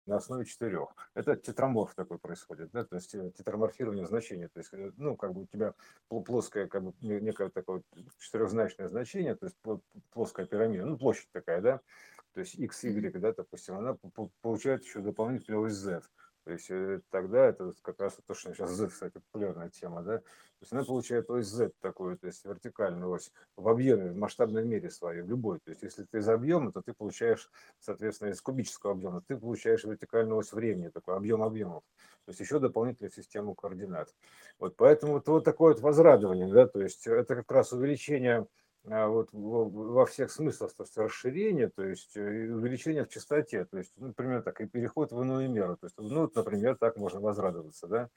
на 0.06 0.16
основе 0.16 0.44
четырех. 0.44 0.88
Это 1.14 1.36
тетраморф 1.36 1.94
такой 1.94 2.18
происходит, 2.18 2.70
да, 2.72 2.84
то 2.84 2.96
есть 2.96 3.14
э, 3.14 3.32
тетраморфирование 3.36 4.06
значения, 4.06 4.48
то 4.48 4.60
есть, 4.60 4.72
э, 4.72 4.92
ну, 4.96 5.16
как 5.16 5.32
бы 5.34 5.42
у 5.42 5.46
тебя 5.46 5.74
плоское, 6.08 6.68
как 6.68 6.84
бы 6.84 6.94
некое 7.00 7.50
такое 7.50 7.82
четырехзначное 8.18 8.88
значение, 8.88 9.34
то 9.34 9.46
есть 9.46 9.56
плоская 10.12 10.46
пирамида, 10.46 10.86
ну, 10.86 10.96
площадь 10.96 11.28
такая, 11.32 11.60
да, 11.60 11.80
то 12.32 12.40
есть 12.40 12.54
x, 12.54 12.84
y, 12.84 13.18
да, 13.18 13.32
допустим, 13.32 13.76
она 13.76 13.96
получает 14.42 14.84
еще 14.84 15.00
дополнительную 15.00 15.62
ось 15.62 15.72
z. 15.72 16.02
То 16.46 16.52
есть 16.52 16.70
э, 16.70 17.00
тогда 17.10 17.46
это 17.46 17.74
как 17.82 17.98
раз 17.98 18.16
то, 18.24 18.32
что 18.32 18.54
сейчас 18.54 18.70
Z, 18.70 18.86
кстати, 18.90 19.14
популярная 19.14 19.68
тема, 19.68 20.02
да, 20.02 20.18
то 20.18 20.24
есть 20.60 20.72
она 20.72 20.84
получает 20.84 21.28
ось 21.28 21.46
Z 21.46 21.72
такую, 21.80 22.16
то 22.18 22.28
есть 22.28 22.44
вертикальную 22.44 23.10
ось 23.10 23.32
в 23.56 23.68
объеме, 23.68 24.12
в 24.12 24.16
масштабном 24.16 24.68
мире 24.68 24.88
своей, 24.88 25.22
в 25.22 25.28
любой. 25.28 25.58
То 25.58 25.70
есть 25.70 25.82
если 25.82 26.04
ты 26.04 26.18
из 26.18 26.28
объема, 26.28 26.70
то 26.70 26.82
ты 26.82 26.92
получаешь, 26.92 27.50
соответственно, 27.80 28.28
из 28.28 28.40
кубического 28.40 28.92
объема, 28.92 29.22
ты 29.26 29.36
получаешь 29.36 29.82
вертикальную 29.82 30.38
ось 30.38 30.52
времени, 30.52 30.88
такой 30.88 31.16
объем 31.16 31.42
объемов. 31.42 31.82
То 32.26 32.30
есть 32.30 32.38
еще 32.38 32.60
дополнительную 32.60 33.10
систему 33.10 33.56
координат. 33.56 34.14
Вот 34.60 34.76
поэтому 34.76 35.14
вот, 35.14 35.26
вот 35.26 35.44
такое 35.44 35.74
вот 35.74 35.82
возрадование, 35.82 36.46
да, 36.46 36.68
то 36.68 36.80
есть 36.80 37.08
это 37.08 37.34
как 37.34 37.50
раз 37.50 37.72
увеличение 37.72 38.46
вот 38.86 39.30
во 39.32 40.06
всех 40.06 40.30
смыслах, 40.30 40.72
то 40.74 40.84
есть 40.84 40.96
расширение, 40.96 41.68
то 41.68 41.82
есть 41.84 42.16
э, 42.16 42.20
увеличение 42.20 43.04
в 43.04 43.08
частоте, 43.08 43.64
то 43.64 43.78
есть, 43.78 43.92
ну, 43.96 44.08
например, 44.08 44.42
так, 44.42 44.60
и 44.60 44.66
переход 44.66 45.12
в 45.12 45.20
иную 45.20 45.50
меру, 45.50 45.76
то 45.76 45.86
есть, 45.86 45.96
ну, 45.98 46.22
вот, 46.22 46.36
например, 46.36 46.76
так 46.76 46.96
можно 46.96 47.20
возрадоваться, 47.20 47.88
да, 47.88 48.08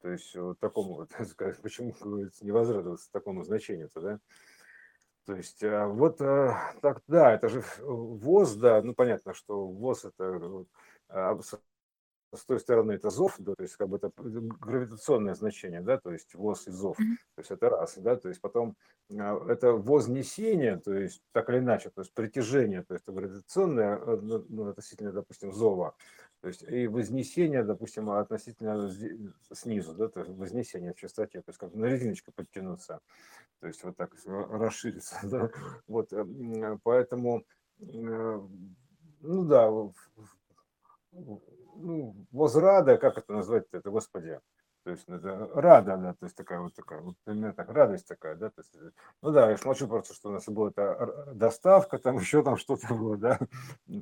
то 0.00 0.10
есть 0.10 0.34
вот 0.36 0.60
такому 0.60 0.94
вот, 0.94 1.10
почему 1.62 1.92
говорится, 2.00 2.44
не 2.44 2.52
возрадоваться 2.52 3.10
такому 3.10 3.42
значению-то, 3.42 4.00
да, 4.00 4.18
то 5.26 5.34
есть 5.34 5.62
а, 5.64 5.86
вот 5.88 6.20
а, 6.20 6.72
так, 6.82 7.02
да, 7.08 7.32
это 7.32 7.48
же 7.48 7.64
ВОЗ, 7.80 8.56
да, 8.56 8.82
ну 8.82 8.94
понятно, 8.94 9.34
что 9.34 9.66
ВОЗ 9.66 10.06
это 10.06 10.66
с 12.34 12.44
той 12.44 12.60
стороны 12.60 12.92
это 12.92 13.10
зов, 13.10 13.36
да, 13.38 13.54
то 13.54 13.62
есть 13.62 13.76
как 13.76 13.88
бы 13.88 13.96
это 13.96 14.10
гравитационное 14.16 15.34
значение, 15.34 15.80
да, 15.80 15.98
то 15.98 16.12
есть 16.12 16.34
воз 16.34 16.66
и 16.66 16.70
зов, 16.70 16.98
mm-hmm. 16.98 17.16
то 17.34 17.40
есть 17.40 17.50
это 17.50 17.68
раз, 17.68 17.98
да, 17.98 18.16
то 18.16 18.28
есть 18.28 18.40
потом 18.40 18.76
а, 19.10 19.38
это 19.48 19.72
вознесение, 19.72 20.78
то 20.78 20.94
есть 20.94 21.22
так 21.32 21.50
или 21.50 21.58
иначе, 21.58 21.90
то 21.90 22.00
есть 22.00 22.14
притяжение, 22.14 22.82
то 22.82 22.94
есть 22.94 23.04
это 23.04 23.12
гравитационное 23.12 23.96
э, 23.98 24.16
ну, 24.22 24.44
ну, 24.48 24.68
относительно, 24.68 25.12
допустим, 25.12 25.52
зова, 25.52 25.94
то 26.40 26.48
есть 26.48 26.62
и 26.62 26.86
вознесение, 26.86 27.64
допустим, 27.64 28.10
относительно 28.10 28.90
снизу, 29.52 29.94
да, 29.94 30.08
то 30.08 30.20
есть 30.20 30.32
вознесение 30.32 30.94
в 30.94 30.96
частоте, 30.96 31.40
то 31.42 31.50
есть 31.50 31.58
как 31.58 31.74
на 31.74 31.84
резиночку 31.84 32.32
подтянуться, 32.32 33.00
то 33.60 33.66
есть 33.66 33.84
вот 33.84 33.96
так 33.96 34.14
расшириться, 34.26 35.16
да, 35.24 35.50
вот, 35.86 36.12
э, 36.12 36.78
поэтому, 36.82 37.44
э, 37.80 38.40
ну 39.20 39.44
да, 39.44 39.70
ну, 41.74 42.14
возрада, 42.30 42.98
как 42.98 43.18
это 43.18 43.32
назвать 43.32 43.66
это, 43.72 43.90
господи, 43.90 44.40
то 44.84 44.90
есть 44.90 45.04
это 45.08 45.48
рада, 45.54 45.96
да, 45.96 46.12
то 46.14 46.26
есть 46.26 46.36
такая 46.36 46.60
вот 46.60 46.74
такая, 46.74 47.00
вот 47.00 47.14
именно 47.26 47.52
так, 47.52 47.68
радость 47.70 48.08
такая, 48.08 48.34
да, 48.34 48.50
то 48.50 48.62
есть, 48.62 48.76
ну 49.22 49.30
да, 49.30 49.50
я 49.50 49.56
молчу 49.64 49.86
просто, 49.86 50.12
что 50.14 50.30
у 50.30 50.32
нас 50.32 50.44
была 50.48 50.70
это 50.70 51.32
доставка, 51.34 51.98
там 51.98 52.16
еще 52.18 52.42
там 52.42 52.56
что-то 52.56 52.92
было, 52.94 53.16
да, 53.16 53.38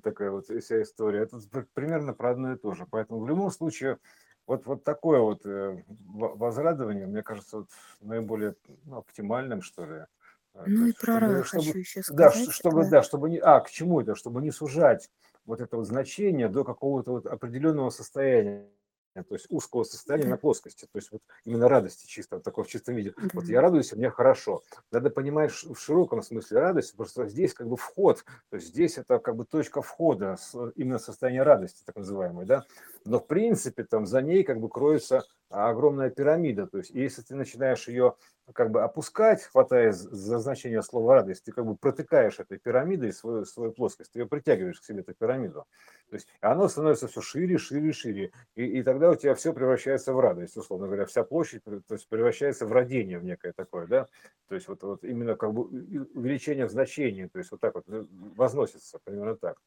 такая 0.03 0.31
вот 0.31 0.47
вся 0.47 0.83
история, 0.83 1.21
это 1.21 1.39
примерно 1.75 2.15
про 2.15 2.31
одно 2.31 2.53
и 2.53 2.57
то 2.57 2.73
же, 2.75 2.87
поэтому 2.91 3.21
в 3.21 3.29
любом 3.29 3.51
случае 3.51 3.99
вот, 4.47 4.67
вот 4.67 4.83
такое 4.83 5.21
вот 5.21 5.47
э, 5.47 5.85
возрадование, 5.87 7.07
мне 7.07 7.23
кажется, 7.23 7.59
вот 7.59 7.69
наиболее 8.01 8.57
ну, 8.85 8.97
оптимальным, 8.97 9.63
что 9.63 9.85
ли. 9.85 10.07
Э, 10.55 10.65
ну 10.67 10.87
и 10.87 10.93
про 10.93 11.45
чтобы, 11.45 11.65
хочу 11.65 11.79
еще 11.79 12.03
сказать. 12.03 12.47
Да, 12.47 12.53
чтобы, 12.53 12.91
да, 12.91 13.03
чтобы 13.03 13.31
не, 13.31 13.39
а, 13.39 13.61
к 13.61 13.71
чему 13.71 14.01
это, 14.01 14.17
чтобы 14.17 14.43
не 14.43 14.51
сужать 14.51 15.09
вот 15.47 15.61
это 15.61 15.77
вот 15.77 15.87
значение 15.87 16.49
до 16.49 16.65
какого-то 16.65 17.13
вот 17.13 17.27
определенного 17.27 17.91
состояния 17.91 18.69
то 19.15 19.35
есть 19.35 19.47
узкого 19.51 19.83
состояния 19.83 20.29
на 20.29 20.37
плоскости, 20.37 20.85
то 20.85 20.97
есть 20.97 21.11
вот 21.11 21.21
именно 21.45 21.69
радости 21.69 22.07
чисто, 22.07 22.37
вот 22.37 22.45
такого 22.45 22.65
в 22.65 22.69
чистом 22.69 22.95
виде. 22.95 23.13
Вот 23.33 23.45
я 23.47 23.61
радуюсь, 23.61 23.93
мне 23.93 24.11
хорошо. 24.11 24.63
Надо 24.93 25.11
понимать 25.11 25.51
в 25.51 25.77
широком 25.77 26.23
смысле 26.23 26.61
радость, 26.61 26.93
потому 26.93 27.09
что 27.09 27.27
здесь 27.27 27.53
как 27.53 27.69
бы 27.69 27.77
вход, 27.77 28.25
то 28.51 28.57
есть 28.57 28.69
здесь 28.69 28.99
это 28.99 29.19
как 29.19 29.37
бы 29.37 29.45
точка 29.45 29.83
входа, 29.83 30.37
именно 30.77 30.99
состояние 30.99 31.43
радости, 31.43 31.83
так 31.85 31.97
называемой, 31.97 32.47
да. 32.47 32.65
Но 33.05 33.19
в 33.19 33.27
принципе 33.27 33.85
там 33.85 34.07
за 34.07 34.23
ней 34.23 34.45
как 34.45 34.61
бы 34.61 34.69
кроется 34.69 35.25
огромная 35.51 36.11
пирамида, 36.11 36.67
то 36.67 36.79
есть 36.79 36.91
если 36.91 37.23
ты 37.23 37.35
начинаешь 37.35 37.89
ее 37.89 38.15
как 38.53 38.71
бы 38.71 38.83
опускать, 38.83 39.43
хватаясь 39.43 39.97
за 39.97 40.39
значение 40.39 40.83
слова 40.83 41.17
радость, 41.17 41.45
ты 41.45 41.53
как 41.53 41.67
бы 41.67 41.77
протыкаешь 41.77 42.39
этой 42.39 42.59
пирамидой 42.59 43.13
свою, 43.13 43.45
свою 43.45 43.73
плоскость, 43.73 44.13
ты 44.13 44.21
ее 44.21 44.27
притягиваешь 44.27 44.81
к 44.81 44.85
себе, 44.85 45.01
эту 45.01 45.15
пирамиду. 45.15 45.67
То 46.09 46.17
есть 46.17 46.29
оно 46.41 46.69
становится 46.69 47.07
все 47.07 47.21
шире, 47.21 47.59
шире, 47.59 47.93
шире. 47.93 48.33
И, 48.57 48.65
и 48.65 48.83
тогда 48.83 49.11
у 49.11 49.15
тебя 49.15 49.35
все 49.35 49.53
превращается 49.53 50.13
в 50.13 50.21
радость, 50.21 50.57
условно 50.57 50.87
говоря, 50.87 51.07
вся 51.07 51.23
площадь 51.23 51.63
то 51.65 51.81
есть, 51.91 52.09
превращается 52.09 52.67
в 52.67 52.73
родение 52.73 53.19
в 53.19 53.25
некое 53.25 53.53
такое, 53.53 53.87
да. 53.87 54.09
То 54.49 54.55
есть 54.55 54.67
вот, 54.69 54.83
вот 54.83 55.05
именно 55.05 55.37
как 55.37 55.53
бы 55.53 55.63
увеличение 55.63 56.67
в 56.67 56.71
значении, 56.71 57.27
то 57.27 57.39
есть 57.39 57.51
вот 57.53 57.61
так 57.61 57.75
вот 57.75 57.85
э, 57.89 58.05
возносится, 58.11 58.99
примерно 59.05 59.37
так. 59.37 59.59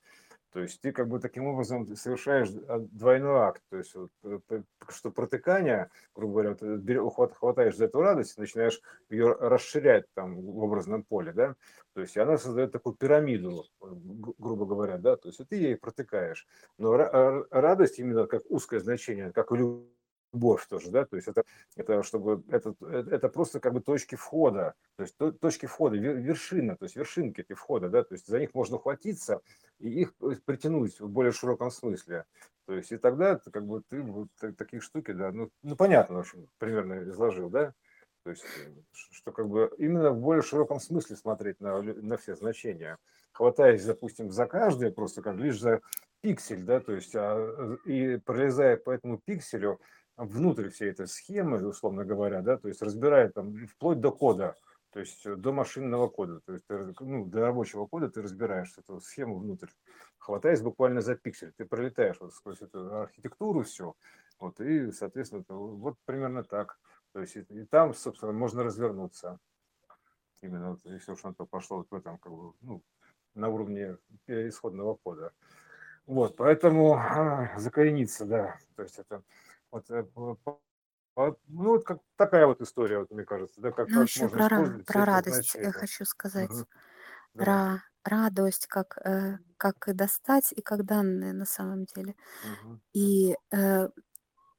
То 0.54 0.60
есть 0.60 0.80
ты 0.82 0.92
как 0.92 1.08
бы 1.08 1.20
таким 1.20 1.48
образом 1.48 1.96
совершаешь 1.96 2.50
а, 2.68 2.80
двойной 2.80 3.40
акт. 3.40 3.62
То 3.70 3.78
есть 3.78 3.96
вот, 3.96 4.12
э, 4.24 4.62
что 4.90 5.12
протыкание, 5.12 5.90
грубо 6.16 6.34
говоря, 6.34 7.02
вот, 7.02 7.32
э, 7.32 7.34
хватаешь 7.34 7.76
за 7.76 7.86
эту 7.86 8.02
радость, 8.02 8.38
начинаешь 8.38 8.80
ее 9.10 9.34
расширять 9.34 10.06
там 10.14 10.36
в 10.40 10.60
образном 10.60 11.04
поле, 11.04 11.34
да, 11.34 11.56
то 11.94 12.02
есть 12.02 12.18
она 12.18 12.38
создает 12.38 12.72
такую 12.72 12.96
пирамиду, 12.96 13.66
грубо 13.80 14.66
говоря, 14.66 14.98
да, 14.98 15.16
то 15.16 15.30
есть 15.30 15.40
и 15.40 15.46
ты 15.46 15.56
ей 15.56 15.76
протыкаешь. 15.76 16.48
Но 16.78 16.96
радость 16.96 18.00
именно 18.00 18.28
как 18.28 18.44
узкое 18.50 18.80
значение, 18.80 19.32
как 19.32 19.52
у 19.52 19.56
любовь 20.34 20.66
тоже, 20.68 20.90
да, 20.90 21.06
то 21.06 21.16
есть 21.16 21.28
это, 21.28 21.44
это 21.76 22.04
чтобы, 22.04 22.44
это, 22.50 22.76
это 22.82 23.30
просто 23.30 23.60
как 23.60 23.74
бы 23.74 23.82
точки 23.82 24.16
входа, 24.16 24.74
то 24.96 25.04
есть 25.04 25.16
точки 25.40 25.68
входа, 25.68 25.96
вершина, 25.96 26.76
то 26.76 26.86
есть 26.86 26.96
вершинки 26.96 27.42
эти 27.42 27.54
входа, 27.54 27.90
да, 27.90 28.04
то 28.04 28.14
есть 28.14 28.28
за 28.28 28.40
них 28.40 28.54
можно 28.54 28.78
ухватиться 28.78 29.42
и 29.80 30.02
их 30.02 30.14
притянуть 30.46 31.00
в 31.00 31.08
более 31.08 31.32
широком 31.32 31.72
смысле, 31.72 32.26
то 32.66 32.74
есть 32.74 32.92
и 32.92 32.98
тогда 32.98 33.38
как 33.38 33.66
бы 33.66 33.84
ты 33.90 34.02
вот 34.02 34.30
такие 34.58 34.82
штуки, 34.82 35.12
да, 35.12 35.32
ну, 35.32 35.50
ну 35.62 35.76
понятно, 35.76 36.24
в 36.24 36.34
примерно 36.58 37.04
изложил, 37.10 37.50
да, 37.50 37.74
то 38.24 38.32
есть 38.32 38.46
что 38.92 39.32
как 39.32 39.50
бы 39.50 39.72
именно 39.78 40.12
в 40.12 40.20
более 40.20 40.44
широком 40.44 40.80
смысле 40.80 41.16
смотреть 41.16 41.60
на, 41.60 41.82
на 41.82 42.18
все 42.18 42.36
значения, 42.36 42.98
хватаясь, 43.34 43.86
допустим, 43.86 44.32
за 44.32 44.46
каждое, 44.46 44.92
просто 44.92 45.22
как 45.22 45.36
лишь 45.38 45.60
за 45.60 45.82
пиксель, 46.22 46.64
да, 46.64 46.80
то 46.80 46.94
есть 46.94 47.14
а, 47.16 47.78
и 47.86 48.18
пролезая 48.18 48.78
по 48.78 48.92
этому 48.92 49.20
пикселю, 49.24 49.80
внутрь 50.18 50.70
всей 50.70 50.92
этой 50.92 51.08
схемы, 51.08 51.66
условно 51.66 52.06
говоря, 52.06 52.42
да, 52.42 52.58
то 52.58 52.68
есть 52.68 52.82
разбирает 52.82 53.34
там 53.34 53.68
вплоть 53.68 54.00
до 54.00 54.12
кода, 54.12 54.56
то 54.92 55.00
есть 55.00 55.26
э, 55.26 55.36
до 55.36 55.52
машинного 55.52 56.08
кода, 56.08 56.40
то 56.42 56.54
есть 56.54 56.66
ну, 57.00 57.26
для 57.26 57.42
рабочего 57.42 57.86
кода 57.88 58.10
ты 58.10 58.22
разбираешь 58.22 58.78
эту 58.78 59.00
схему 59.02 59.38
внутрь, 59.40 59.70
хватаясь 60.18 60.62
буквально 60.62 61.02
за 61.02 61.16
пиксель, 61.16 61.54
ты 61.58 61.66
пролетаешь 61.66 62.20
вот 62.20 62.34
сквозь 62.34 62.62
эту 62.62 62.96
архитектуру 62.96 63.64
все, 63.64 63.96
вот, 64.40 64.60
и, 64.60 64.92
соответственно, 64.92 65.44
вот 65.48 65.96
примерно 66.06 66.44
так. 66.44 66.78
То 67.14 67.22
есть 67.22 67.36
и, 67.36 67.42
и 67.50 67.66
там, 67.66 67.94
собственно, 67.94 68.34
можно 68.34 68.64
развернуться. 68.64 69.40
Именно 70.42 70.72
вот, 70.72 70.80
если 70.84 71.12
уж 71.14 71.24
на 71.24 71.34
то 71.34 71.46
пошло 71.46 71.78
вот 71.78 71.92
в 71.92 71.96
этом, 71.96 72.18
как 72.18 72.34
бы, 72.34 72.54
ну, 72.62 72.84
на 73.36 73.50
уровне 73.50 73.98
исходного 74.28 74.96
кода. 74.96 75.32
Вот, 76.06 76.36
поэтому 76.36 76.96
а, 76.96 77.58
закорениться, 77.58 78.26
да, 78.26 78.60
то 78.76 78.84
есть 78.84 79.00
это 79.00 79.24
вот, 79.74 79.90
э, 79.92 80.06
ну, 81.48 81.70
вот 81.72 81.84
как 81.86 82.00
такая 82.16 82.48
вот 82.48 82.62
история, 82.62 83.00
вот, 83.00 83.12
мне 83.12 83.24
кажется, 83.26 83.62
да, 83.62 83.72
как, 83.72 83.92
Ну, 83.92 84.02
как 84.02 84.04
еще 84.04 84.16
можно 84.16 84.42
про, 84.48 84.70
про 84.86 85.06
радость 85.06 85.56
я 85.56 85.72
хочу 85.72 86.06
сказать. 86.06 86.52
Мгм. 86.52 86.68
Давай. 87.34 87.62
Про 87.62 87.84
радость, 88.06 88.68
как, 88.68 88.98
э, 89.06 89.40
как 89.58 89.88
и 89.90 89.94
достать, 89.94 90.54
и 90.54 90.62
как 90.62 90.86
данные 90.86 91.34
на 91.34 91.46
самом 91.46 91.86
деле. 91.86 92.16
Мгм. 92.42 92.82
И 92.94 93.36
э, 93.52 93.90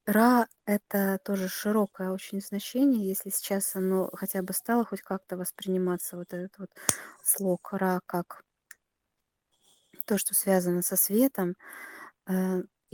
Ра– 0.06 0.49
это 0.66 1.18
тоже 1.25 1.49
широкое 1.49 2.11
очень 2.12 2.40
значение, 2.42 3.09
если 3.09 3.30
сейчас 3.30 3.76
оно 3.76 4.11
хотя 4.14 4.42
бы 4.42 4.52
стало 4.54 4.85
хоть 4.87 5.02
как-то 5.02 5.37
восприниматься, 5.38 6.16
вот 6.18 6.33
этот 6.35 6.59
вот 6.59 6.71
слог 7.25 7.73
Ра, 7.73 8.00
как 8.06 8.42
то, 10.06 10.18
что 10.18 10.35
связано 10.35 10.83
со 10.83 10.97
светом, 10.97 11.54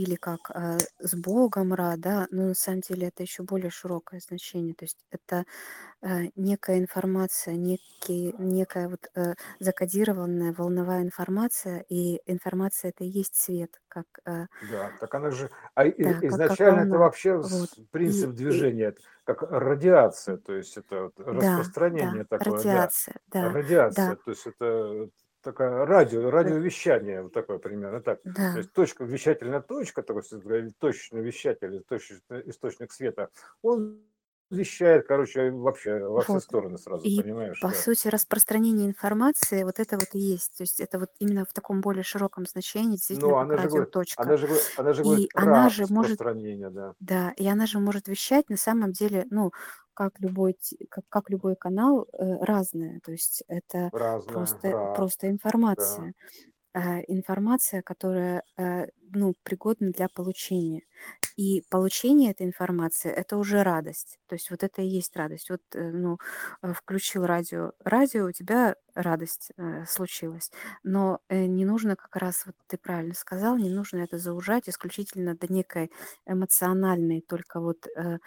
или 0.02 0.16
как 0.16 0.50
э, 0.54 0.78
с 0.98 1.14
Богом 1.14 1.74
Ра, 1.74 1.94
да, 1.98 2.26
но 2.30 2.48
на 2.48 2.54
самом 2.54 2.80
деле 2.80 3.08
это 3.08 3.22
еще 3.22 3.42
более 3.42 3.70
широкое 3.70 4.20
значение. 4.20 4.74
То 4.74 4.84
есть 4.84 4.98
это 5.10 5.44
э, 6.02 6.28
некая 6.36 6.78
информация, 6.80 7.56
некий, 7.56 8.34
некая 8.38 8.88
вот 8.88 9.08
э, 9.16 9.34
закодированная 9.60 10.52
волновая 10.54 11.02
информация, 11.02 11.84
и 11.88 12.20
информация 12.26 12.90
это 12.90 13.04
и 13.04 13.08
есть 13.08 13.36
свет, 13.36 13.80
как 13.88 14.06
э, 14.26 14.46
Да, 14.60 14.92
так 15.00 15.14
она 15.14 15.30
же, 15.30 15.50
а 15.74 15.86
и- 15.86 15.92
да, 15.98 16.22
как, 16.26 16.42
как 16.44 16.60
изначально 16.60 16.80
это 16.80 16.98
вообще 16.98 17.42
Вот. 17.42 17.70
И, 18.04 18.24
принцип 18.24 18.32
и 18.48 18.70
движения, 18.70 18.88
это 18.88 19.00
как 19.24 19.42
радиация, 19.42 20.36
то 20.36 20.52
есть 20.54 20.76
это 20.76 21.10
да, 21.30 21.64
распространение 21.96 22.24
да, 22.24 22.24
такое, 22.24 22.64
да, 22.64 22.90
радиация, 22.90 23.20
да, 23.26 23.56
да, 23.88 24.10
радиация, 24.10 24.16
то 24.16 24.30
есть 24.30 24.46
это 24.46 25.08
такая 25.42 25.84
радио, 25.86 26.28
ра- 26.28 26.30
радиовещание, 26.30 27.22
вот 27.22 27.32
такое 27.32 27.58
примерно 27.58 28.00
так. 28.00 28.22
То 28.22 28.30
да, 28.30 28.58
есть 28.58 28.72
точка, 28.72 29.04
вещательная 29.04 29.60
точка, 29.60 30.02
такой 30.02 30.22
точечный 30.78 31.22
вещатель, 31.22 31.82
точечный 31.88 32.48
источник 32.50 32.92
света, 32.92 33.30
он 33.62 34.00
вещает, 34.50 35.06
короче, 35.06 35.50
вообще 35.50 35.98
во 36.06 36.22
все 36.24 36.40
вот. 36.40 36.40
стороны 36.40 36.78
сразу, 36.78 37.08
И 37.08 37.10
понимаешь, 37.10 37.60
по 37.60 37.70
да. 37.70 37.74
сути 37.74 38.08
распространение 38.08 38.86
информации 38.88 39.64
вот 39.64 39.80
это 39.80 39.98
вот 39.98 40.08
и 40.14 40.18
есть. 40.20 40.56
То 40.58 40.62
есть 40.64 40.80
это 40.80 40.98
вот 40.98 41.10
именно 41.18 41.44
в 41.46 41.52
таком 41.52 41.80
более 41.80 42.04
широком 42.04 42.46
значении, 42.46 42.96
действительно 42.96 43.28
Но 43.28 43.36
как 43.36 43.38
она 43.38 43.56
же 43.58 43.68
говорит, 43.68 43.90
радиоточка. 43.90 44.16
она 44.16 44.36
же, 44.36 44.48
она 44.76 44.92
же 44.92 45.04
говорит 45.04 45.26
И 45.26 45.28
она 45.34 45.68
же 45.68 45.86
может, 45.88 46.20
распространение, 46.20 46.70
да, 46.70 46.94
да, 47.00 47.32
и 47.36 47.46
она 47.48 47.66
же 47.66 47.80
может 47.80 48.08
вещать 48.08 48.50
на 48.50 48.56
самом 48.58 48.92
деле, 48.92 49.26
ну, 49.30 49.52
как 49.94 50.20
любой, 50.20 50.56
как, 50.90 51.04
как 51.08 51.30
любой 51.30 51.56
канал, 51.56 52.08
э, 52.12 52.44
разное. 52.44 53.00
То 53.04 53.12
есть 53.12 53.44
это 53.48 53.92
разное, 53.92 54.62
просто, 54.66 54.70
ра, 54.72 54.86
просто 54.92 55.28
да. 55.74 55.84
информация. 55.86 56.14
э, 56.16 56.49
информация, 57.08 57.82
которая 57.82 58.42
э, 58.56 58.86
ну, 59.12 59.34
пригодна 59.42 59.90
для 59.92 60.08
получения. 60.08 60.82
И 61.36 61.62
получение 61.70 62.30
этой 62.32 62.46
информации– 62.46 63.10
это 63.10 63.36
уже 63.38 63.62
радость. 63.62 64.18
То 64.28 64.34
есть 64.34 64.50
вот 64.50 64.62
это 64.62 64.82
и 64.82 64.86
есть 64.86 65.16
радость. 65.16 65.50
Вот, 65.50 65.62
э, 65.74 65.90
ну, 65.90 66.18
э, 66.62 66.72
включил 66.72 67.26
радио. 67.26 67.72
Радио, 67.84 68.26
у 68.26 68.32
тебя 68.32 68.76
радость 68.94 69.50
э, 69.56 69.84
случилась. 69.86 70.50
Но 70.84 71.20
э, 71.28 71.46
не 71.46 71.64
нужно 71.64 71.96
как 71.96 72.16
раз, 72.16 72.44
вот 72.46 72.54
ты 72.66 72.76
правильно 72.78 73.14
сказал, 73.14 73.56
не 73.58 73.70
нужно 73.70 73.98
это 73.98 74.18
заужать 74.18 74.68
исключительно 74.68 75.34
до 75.36 75.52
некой 75.52 75.90
эмоциональной, 76.26 77.20
только 77.22 77.60
вот 77.60 77.86
э, 77.96 78.18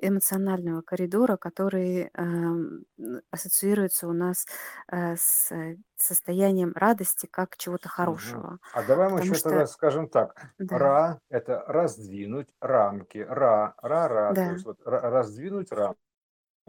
эмоционального 0.00 0.82
коридора, 0.82 1.36
который 1.36 2.10
эм, 2.14 2.84
ассоциируется 3.30 4.08
у 4.08 4.12
нас 4.12 4.46
э, 4.90 5.16
с 5.16 5.52
э, 5.52 5.76
состоянием 5.96 6.72
радости 6.74 7.26
как 7.30 7.56
чего-то 7.56 7.88
хорошего. 7.88 8.58
А 8.72 8.82
давай 8.82 9.08
мы 9.10 9.18
Потому 9.18 9.20
еще 9.20 9.38
тогда 9.38 9.66
что, 9.66 9.66
скажем 9.66 10.08
так. 10.08 10.54
да, 10.58 10.80
Ра– 10.80 11.20
это 11.28 11.64
раздвинуть 11.66 12.48
рамки. 12.60 13.18
Ра, 13.18 13.74
ра-ра, 13.82 14.36
то 14.36 14.50
да, 14.50 14.50
есть 14.52 14.64
вот 14.64 14.78
ра- 14.86 15.00
раздвинуть 15.00 15.72
рамки, 15.72 15.98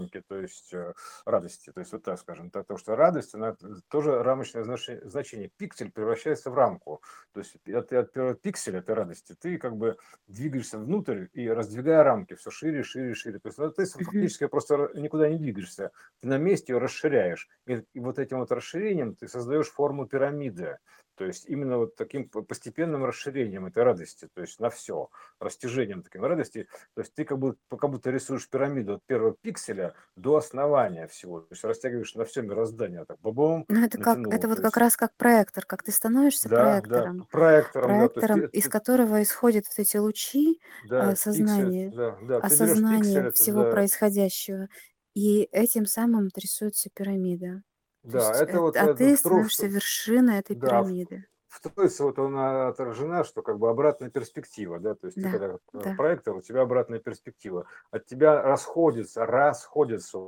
то 0.09 0.39
есть 0.39 0.73
э, 0.73 0.93
радости. 1.25 1.71
То 1.71 1.79
есть 1.79 1.91
вот 1.91 2.03
так 2.03 2.19
скажем. 2.19 2.49
так, 2.49 2.63
Потому 2.63 2.77
что 2.77 2.95
радость, 2.95 3.35
она 3.35 3.55
тоже 3.89 4.23
рамочное 4.23 4.63
значение. 4.63 5.49
Пиксель 5.57 5.91
превращается 5.91 6.51
в 6.51 6.55
рамку. 6.55 7.01
То 7.33 7.39
есть 7.41 7.55
от, 7.67 7.91
от 7.91 8.11
первого 8.11 8.35
пикселя 8.35 8.79
этой 8.79 8.95
радости 8.95 9.35
ты 9.39 9.57
как 9.57 9.75
бы 9.75 9.97
двигаешься 10.27 10.77
внутрь 10.77 11.27
и 11.33 11.47
раздвигая 11.47 12.03
рамки 12.03 12.35
все 12.35 12.51
шире, 12.51 12.83
шире, 12.83 13.13
шире. 13.13 13.39
То 13.39 13.49
есть 13.49 13.57
ну, 13.57 13.71
ты 13.71 13.85
фактически 13.85 14.47
просто 14.47 14.89
никуда 14.95 15.29
не 15.29 15.37
двигаешься. 15.37 15.91
Ты 16.21 16.27
на 16.27 16.37
месте 16.37 16.73
ее 16.73 16.79
расширяешь. 16.79 17.47
И, 17.65 17.83
и 17.93 17.99
вот 17.99 18.19
этим 18.19 18.39
вот 18.39 18.51
расширением 18.51 19.15
ты 19.15 19.27
создаешь 19.27 19.69
форму 19.69 20.05
пирамиды. 20.05 20.77
То 21.21 21.25
есть 21.27 21.45
именно 21.47 21.77
вот 21.77 21.95
таким 21.95 22.27
постепенным 22.29 23.05
расширением 23.05 23.67
этой 23.67 23.83
радости, 23.83 24.27
то 24.33 24.41
есть 24.41 24.59
на 24.59 24.71
все, 24.71 25.09
растяжением 25.39 26.01
таким 26.01 26.23
радости. 26.25 26.67
То 26.95 27.01
есть 27.01 27.13
ты 27.13 27.25
как 27.25 27.37
будто, 27.37 27.59
как 27.77 27.91
будто 27.91 28.09
рисуешь 28.09 28.49
пирамиду 28.49 28.95
от 28.95 29.05
первого 29.05 29.35
пикселя 29.39 29.93
до 30.15 30.37
основания 30.37 31.07
всего. 31.07 31.41
То 31.41 31.47
есть 31.51 31.63
растягиваешь 31.63 32.15
на 32.15 32.25
все 32.25 32.41
мироздание. 32.41 33.05
Так, 33.05 33.19
бабум, 33.21 33.67
Ну, 33.67 33.83
это 33.85 33.97
как, 33.97 34.17
натянул. 34.17 34.31
это 34.31 34.47
вот 34.47 34.57
То 34.57 34.61
как 34.61 34.77
есть, 34.77 34.77
раз 34.77 34.97
как 34.97 35.15
проектор, 35.15 35.65
как 35.65 35.83
ты 35.83 35.91
становишься 35.91 36.49
да, 36.49 36.79
да, 36.81 37.11
проектором, 37.11 37.27
проектором, 37.29 37.97
да. 37.97 38.09
Есть 38.13 38.13
проектором, 38.13 38.41
из 38.51 38.63
ты- 38.63 38.69
которого 38.69 39.21
исходят 39.23 39.65
вот 39.67 39.79
эти 39.79 39.97
лучи 39.97 40.59
да, 40.81 41.15
пиксель, 41.31 41.71
сознания, 41.71 41.87
да, 41.87 42.17
да. 42.21 42.37
Осознания 42.39 42.87
пиксель, 42.97 43.27
это, 43.27 43.31
всего 43.33 43.63
да, 43.63 43.71
происходящего, 43.71 44.67
и 45.13 45.43
этим 45.51 45.85
самым 45.85 46.29
рисуется 46.35 46.89
пирамида. 46.93 47.63
То 48.09 48.17
да, 48.17 48.29
есть, 48.29 48.41
это 48.41 48.57
э, 48.57 48.59
вот 48.59 48.75
а 48.77 48.87
ты 48.89 49.17
становишься 49.17 49.67
вершиной 49.67 50.39
этой 50.39 50.55
да, 50.55 50.83
в, 50.83 50.87
пирамиды. 50.89 51.25
в 51.47 51.61
тройце 51.61 52.03
вот 52.03 52.19
она 52.19 52.67
отражена, 52.69 53.23
что 53.23 53.41
как 53.41 53.59
бы 53.59 53.69
обратная 53.69 54.09
перспектива, 54.09 54.79
да, 54.79 54.95
то 54.95 55.07
есть 55.07 55.19
ты 55.19 55.23
Да, 55.23 55.31
когда 55.31 55.55
э, 55.55 55.57
да. 55.73 55.95
проектор, 55.95 56.35
у 56.35 56.41
тебя 56.41 56.61
обратная 56.61 56.99
перспектива, 56.99 57.67
от 57.91 58.05
тебя 58.05 58.41
расходятся, 58.41 59.25
расходятся 59.25 60.19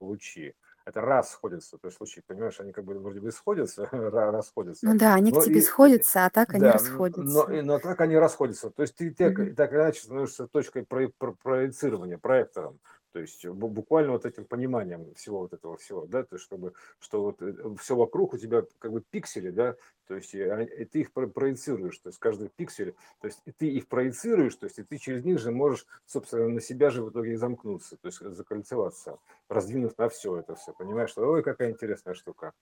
лучи, 0.00 0.54
это 0.84 1.00
расходятся, 1.00 1.78
то 1.78 1.88
есть 1.88 2.00
лучи, 2.00 2.22
понимаешь, 2.26 2.60
они 2.60 2.72
как 2.72 2.84
бы 2.84 2.98
вроде 2.98 3.20
бы 3.20 3.30
сходятся, 3.32 3.84
ра- 3.92 4.30
расходятся, 4.30 4.86
Ну 4.86 4.96
да, 4.98 5.14
они 5.14 5.32
к 5.32 5.34
но 5.34 5.44
тебе 5.44 5.60
и, 5.60 5.62
сходятся, 5.62 6.24
а 6.26 6.30
так 6.30 6.54
они 6.54 6.62
да, 6.62 6.76
н- 6.80 7.10
но, 7.16 7.44
расходятся. 7.44 7.50
и- 7.52 7.62
но 7.62 7.78
так 7.80 8.00
они 8.00 8.16
расходятся. 8.16 8.70
То 8.70 8.82
есть 8.82 8.96
ты 8.96 9.12
так, 9.14 9.34
Мгм. 9.36 9.56
так 9.56 9.72
или 9.72 9.78
иначе 9.80 10.02
становишься 10.02 10.46
точкой 10.48 10.86
про- 10.86 11.08
про- 11.18 11.34
проецирования, 11.34 12.18
проектором. 12.18 12.80
То 13.16 13.20
есть 13.20 13.46
бу- 13.46 13.70
буквально 13.70 14.12
вот 14.12 14.26
этим 14.26 14.44
пониманием 14.44 15.14
всего 15.14 15.38
вот 15.38 15.54
этого 15.54 15.78
всего, 15.78 16.04
да, 16.04 16.22
то 16.22 16.34
есть 16.36 16.44
чтобы, 16.44 16.74
что 16.98 17.22
вот 17.22 17.40
все 17.80 17.96
вокруг 17.96 18.34
у 18.34 18.36
тебя 18.36 18.62
как 18.78 18.92
бы 18.92 19.00
пиксели, 19.00 19.48
да, 19.48 19.74
то 20.06 20.16
есть 20.16 20.34
и, 20.34 20.42
они- 20.42 20.66
и 20.66 20.84
ты 20.84 21.00
их 21.00 21.12
про- 21.14 21.26
проецируешь, 21.26 21.96
то 21.98 22.10
есть 22.10 22.18
каждый 22.18 22.50
пиксель, 22.50 22.94
то 23.22 23.28
есть 23.28 23.40
и 23.46 23.52
ты 23.52 23.68
их 23.68 23.88
проецируешь, 23.88 24.54
то 24.56 24.66
есть 24.66 24.78
и 24.80 24.82
ты 24.82 24.98
через 24.98 25.24
них 25.24 25.38
же 25.38 25.50
можешь, 25.50 25.86
собственно, 26.04 26.46
на 26.50 26.60
себя 26.60 26.90
же 26.90 27.02
в 27.02 27.08
итоге 27.08 27.32
и 27.32 27.36
замкнуться, 27.36 27.96
то 27.96 28.08
есть 28.08 28.18
закольцеваться, 28.20 29.18
раздвинув 29.48 29.96
на 29.96 30.10
все 30.10 30.36
это 30.36 30.54
все, 30.54 30.74
понимаешь, 30.74 31.08
что, 31.08 31.26
ой, 31.26 31.42
какая 31.42 31.70
интересная 31.70 32.12
штука. 32.12 32.52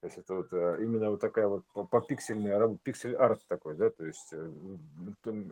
То 0.00 0.08
есть 0.08 0.18
это 0.18 0.34
вот 0.34 0.52
э, 0.52 0.78
именно 0.80 1.12
вот 1.12 1.20
такая 1.20 1.46
вот 1.46 1.64
по- 1.72 1.84
попиксельная, 1.84 2.58
раб- 2.58 2.80
пиксель-арт 2.82 3.46
такой, 3.46 3.76
да, 3.76 3.88
то 3.90 4.04
есть 4.04 4.32
э, 4.32 4.50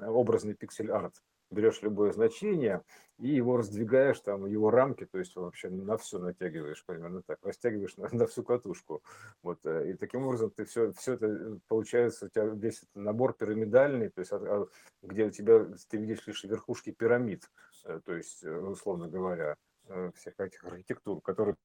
образный 0.08 0.54
пиксель-арт. 0.54 1.14
Берешь 1.50 1.82
любое 1.82 2.12
значение 2.12 2.82
и 3.18 3.28
его 3.28 3.56
раздвигаешь, 3.56 4.20
там, 4.20 4.46
его 4.46 4.70
рамки, 4.70 5.04
то 5.04 5.18
есть 5.18 5.34
вообще 5.36 5.68
на 5.68 5.96
все 5.96 6.18
натягиваешь, 6.18 6.84
примерно 6.84 7.22
так, 7.22 7.38
растягиваешь 7.42 7.96
на, 7.96 8.08
на 8.12 8.26
всю 8.26 8.42
катушку. 8.42 9.02
Вот, 9.42 9.64
э, 9.66 9.90
и 9.90 9.94
таким 9.94 10.24
образом 10.26 10.50
ты 10.50 10.64
все, 10.64 10.92
все 10.92 11.14
это, 11.14 11.26
э, 11.26 11.58
получается, 11.68 12.26
у 12.26 12.28
тебя 12.28 12.44
весь 12.46 12.78
этот 12.78 12.94
набор 12.94 13.34
пирамидальный, 13.34 14.08
то 14.08 14.20
есть 14.20 14.32
от- 14.32 14.70
где 15.02 15.26
у 15.26 15.30
тебя, 15.30 15.66
ты 15.88 15.98
видишь 15.98 16.26
лишь 16.26 16.44
верхушки 16.44 16.92
пирамид, 16.92 17.50
э, 17.84 18.00
то 18.04 18.14
есть, 18.14 18.44
условно 18.44 19.08
говоря, 19.08 19.56
всех 20.14 20.38
этих 20.38 20.64
архитектур, 20.64 21.20
которые 21.20 21.56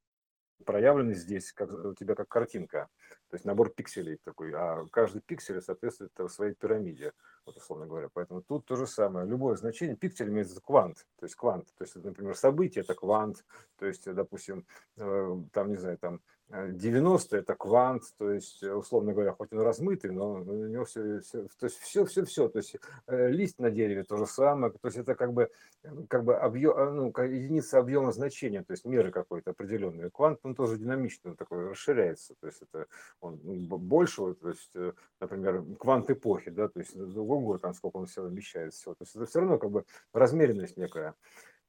проявлены 0.64 1.14
здесь 1.14 1.52
как, 1.52 1.72
у 1.72 1.94
тебя 1.94 2.16
как 2.16 2.28
картинка, 2.28 2.88
то 3.30 3.36
есть 3.36 3.46
набор 3.46 3.70
пикселей 3.70 4.18
такой, 4.24 4.54
а 4.54 4.86
каждый 4.92 5.22
пиксель 5.22 5.62
соответствует 5.62 6.12
э, 6.20 6.28
своей 6.28 6.54
пирамиде, 6.54 7.12
вот 7.46 7.58
условно 7.58 7.86
говоря. 7.88 8.10
Поэтому 8.14 8.42
тут 8.42 8.66
то 8.66 8.76
же 8.76 8.88
самое. 8.88 9.28
Любое 9.28 9.56
значение, 9.56 9.96
пиксель 9.96 10.30
имеет 10.30 10.48
квант, 10.64 11.06
то 11.20 11.26
есть 11.26 11.36
квант, 11.36 11.68
то 11.76 11.84
есть, 11.84 11.96
например, 11.96 12.36
событие 12.36 12.84
это 12.84 12.94
квант, 12.96 13.44
то 13.78 13.86
есть, 13.86 14.12
допустим, 14.14 14.66
э, 14.98 15.42
там, 15.52 15.70
не 15.70 15.78
знаю, 15.78 15.98
там 15.98 16.16
э, 16.16 16.20
90 16.50 17.38
это 17.38 17.56
квант, 17.56 18.04
то 18.18 18.32
есть, 18.32 18.62
э, 18.62 18.72
условно 18.72 19.14
говоря, 19.14 19.34
хоть 19.34 19.52
он 19.52 19.62
размытый, 19.62 20.12
но 20.12 20.34
у 20.34 20.68
него 20.68 20.86
все, 20.86 21.20
все 21.22 21.48
то 21.60 21.66
есть 21.66 21.80
все, 21.80 22.06
все, 22.06 22.24
все, 22.24 22.48
то 22.48 22.60
есть 22.60 22.76
э, 23.08 23.30
лист 23.30 23.58
на 23.60 23.72
дереве 23.72 24.04
то 24.04 24.16
же 24.18 24.28
самое, 24.28 24.72
то 24.72 24.88
есть 24.88 24.98
это 24.98 25.16
как 25.16 25.34
бы, 25.34 25.50
э, 25.84 25.90
как 26.08 26.24
бы 26.24 26.36
объем, 26.36 26.96
ну, 26.96 27.14
единица 27.24 27.80
объема 27.80 28.12
значения, 28.12 28.64
то 28.64 28.74
есть 28.74 28.86
меры 28.86 29.12
какой-то 29.12 29.52
определенной. 29.52 30.12
Квант, 30.12 30.40
он 30.44 30.54
тоже 30.54 30.78
динамичный, 30.78 31.32
он 31.32 31.38
такой 31.38 31.70
расширяется, 31.70 32.36
то 32.40 32.46
есть 32.46 32.62
это 32.62 32.86
он 33.22 33.40
ну, 33.44 33.78
больше, 33.78 34.36
то 34.36 34.50
есть, 34.50 34.76
э, 34.76 34.94
например, 35.20 35.64
квант 35.80 36.12
эпохи, 36.12 36.52
да, 36.52 36.68
то 36.68 36.80
есть 36.80 36.96
ого, 36.96 37.58
там 37.58 37.74
сколько 37.74 37.98
он 37.98 38.06
всего 38.06 38.28
вмещает 38.28 38.74
всего, 38.74 38.94
то 38.94 39.04
есть 39.04 39.16
это 39.16 39.26
все 39.26 39.40
равно 39.40 39.58
как 39.58 39.72
бы 39.72 39.84
размеренность 40.14 40.78
некая 40.78 41.16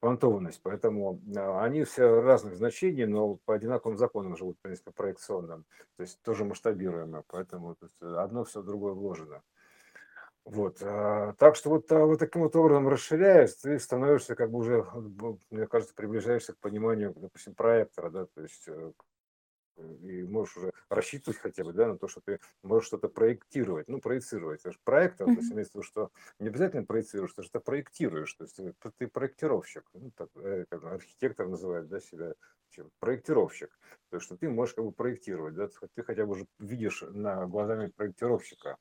квантованность, 0.01 0.61
поэтому 0.63 1.21
а, 1.37 1.65
они 1.65 1.85
все 1.85 2.21
разных 2.21 2.57
значений, 2.57 3.07
но 3.07 3.37
по 3.45 3.55
одинаковым 3.55 3.99
законам 3.99 4.37
живут, 4.37 4.59
в 4.59 4.63
принципе, 4.63 4.93
проекционным, 4.93 5.65
то 5.97 6.03
есть 6.03 6.21
тоже 6.23 6.45
масштабируемо, 6.45 7.25
поэтому 7.29 7.77
одно 8.01 8.45
все 8.45 8.61
в 8.61 8.67
другое 8.67 8.93
вложено. 8.93 9.43
Вот, 10.45 10.79
а, 10.81 11.35
так 11.39 11.57
что 11.57 11.71
вот, 11.71 11.91
а, 11.91 12.05
вот 12.05 12.21
таким 12.21 12.43
вот 12.43 12.55
образом 12.55 12.89
расширяясь, 12.89 13.57
ты 13.57 13.79
становишься 13.81 14.37
как 14.37 14.51
бы 14.51 14.59
уже, 14.59 14.87
мне 15.51 15.67
кажется, 15.67 15.95
приближаешься 15.95 16.53
к 16.53 16.59
пониманию, 16.59 17.13
допустим, 17.17 17.55
проектора, 17.55 18.11
да, 18.11 18.27
то 18.27 18.43
есть 18.43 18.69
э, 18.69 18.93
и 19.77 20.23
можешь 20.23 20.57
уже 20.57 20.73
рассчитывать 20.89 21.39
хотя 21.39 21.65
бы, 21.65 21.73
да, 21.73 21.89
на 21.89 21.99
то, 21.99 22.09
что 22.09 22.21
ты 22.21 22.41
можешь 22.63 22.89
что-то 22.89 23.09
проектировать, 23.09 23.89
ну, 23.89 24.01
проецировать. 24.01 24.61
Это 24.61 24.73
же 24.73 24.79
проектор, 24.85 25.27
то 25.27 25.33
есть 25.33 25.53
имеется 25.53 25.73
в 25.73 25.75
виду, 25.77 25.83
что 25.83 26.11
не 26.39 26.49
обязательно 26.49 26.85
проецируешь, 26.85 27.33
ты 27.35 27.43
же 27.43 27.49
это 27.49 27.61
проектируешь, 27.61 28.33
то 28.35 28.45
есть 28.45 28.57
ты, 28.57 28.75
ты 28.99 29.09
проектировщик, 29.09 29.85
ну, 29.93 30.11
так, 30.17 30.29
э, 30.37 30.65
архитектор 30.71 31.49
называет, 31.49 31.89
да, 31.89 32.01
себя, 32.01 32.35
чем, 32.71 32.91
проектировщик, 32.99 33.79
то 34.11 34.17
есть 34.17 34.27
что 34.27 34.37
ты 34.37 34.49
можешь 34.49 34.75
как 34.75 34.85
бы 34.85 34.93
проектировать, 34.93 35.55
да, 35.55 35.69
ты 35.95 36.03
хотя 36.03 36.25
бы 36.25 36.33
уже 36.33 36.47
видишь 36.59 37.03
на 37.09 37.47
глазами 37.47 37.89
проектировщика, 37.89 38.79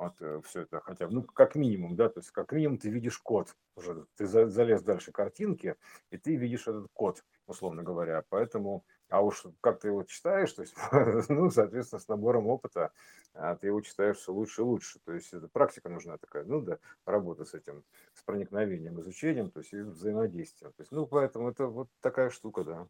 вот 0.00 0.14
э, 0.20 0.40
все 0.44 0.62
это 0.62 0.80
хотя 0.80 1.06
бы, 1.06 1.14
ну, 1.14 1.22
как 1.22 1.54
минимум, 1.54 1.96
да, 1.96 2.08
то 2.08 2.20
есть 2.20 2.30
как 2.30 2.52
минимум 2.52 2.78
ты 2.78 2.90
видишь 2.90 3.18
код, 3.18 3.54
уже 3.76 4.06
ты 4.16 4.26
залез 4.26 4.82
дальше 4.82 5.12
картинки, 5.12 5.76
и 6.10 6.16
ты 6.16 6.36
видишь 6.36 6.66
этот 6.66 6.88
код, 6.92 7.24
условно 7.46 7.82
говоря, 7.82 8.24
поэтому, 8.28 8.84
а 9.10 9.20
уж 9.20 9.44
как 9.60 9.80
ты 9.80 9.88
его 9.88 10.04
читаешь, 10.04 10.52
то 10.52 10.62
есть, 10.62 10.74
ну, 11.28 11.50
соответственно, 11.50 12.00
с 12.00 12.08
набором 12.08 12.46
опыта 12.46 12.92
а, 13.34 13.56
ты 13.56 13.66
его 13.66 13.80
читаешь 13.80 14.16
все 14.16 14.32
лучше 14.32 14.62
и 14.62 14.64
лучше, 14.64 14.98
то 15.00 15.12
есть 15.12 15.32
это 15.32 15.48
практика 15.48 15.88
нужна 15.88 16.16
такая, 16.18 16.44
ну, 16.44 16.60
да, 16.60 16.78
работа 17.04 17.44
с 17.44 17.54
этим, 17.54 17.84
с 18.14 18.22
проникновением, 18.22 19.00
изучением, 19.00 19.50
то 19.50 19.60
есть 19.60 19.72
и 19.72 19.80
взаимодействием, 19.80 20.72
то 20.72 20.82
есть, 20.82 20.92
ну, 20.92 21.06
поэтому 21.06 21.50
это 21.50 21.66
вот 21.66 21.88
такая 22.00 22.30
штука, 22.30 22.64
да, 22.64 22.88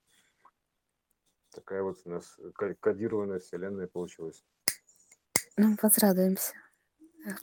такая 1.52 1.82
вот 1.82 1.98
у 2.04 2.10
нас 2.10 2.38
кодированная 2.80 3.40
вселенная 3.40 3.88
получилась. 3.88 4.44
Ну, 5.56 5.76
возрадуемся. 5.82 6.54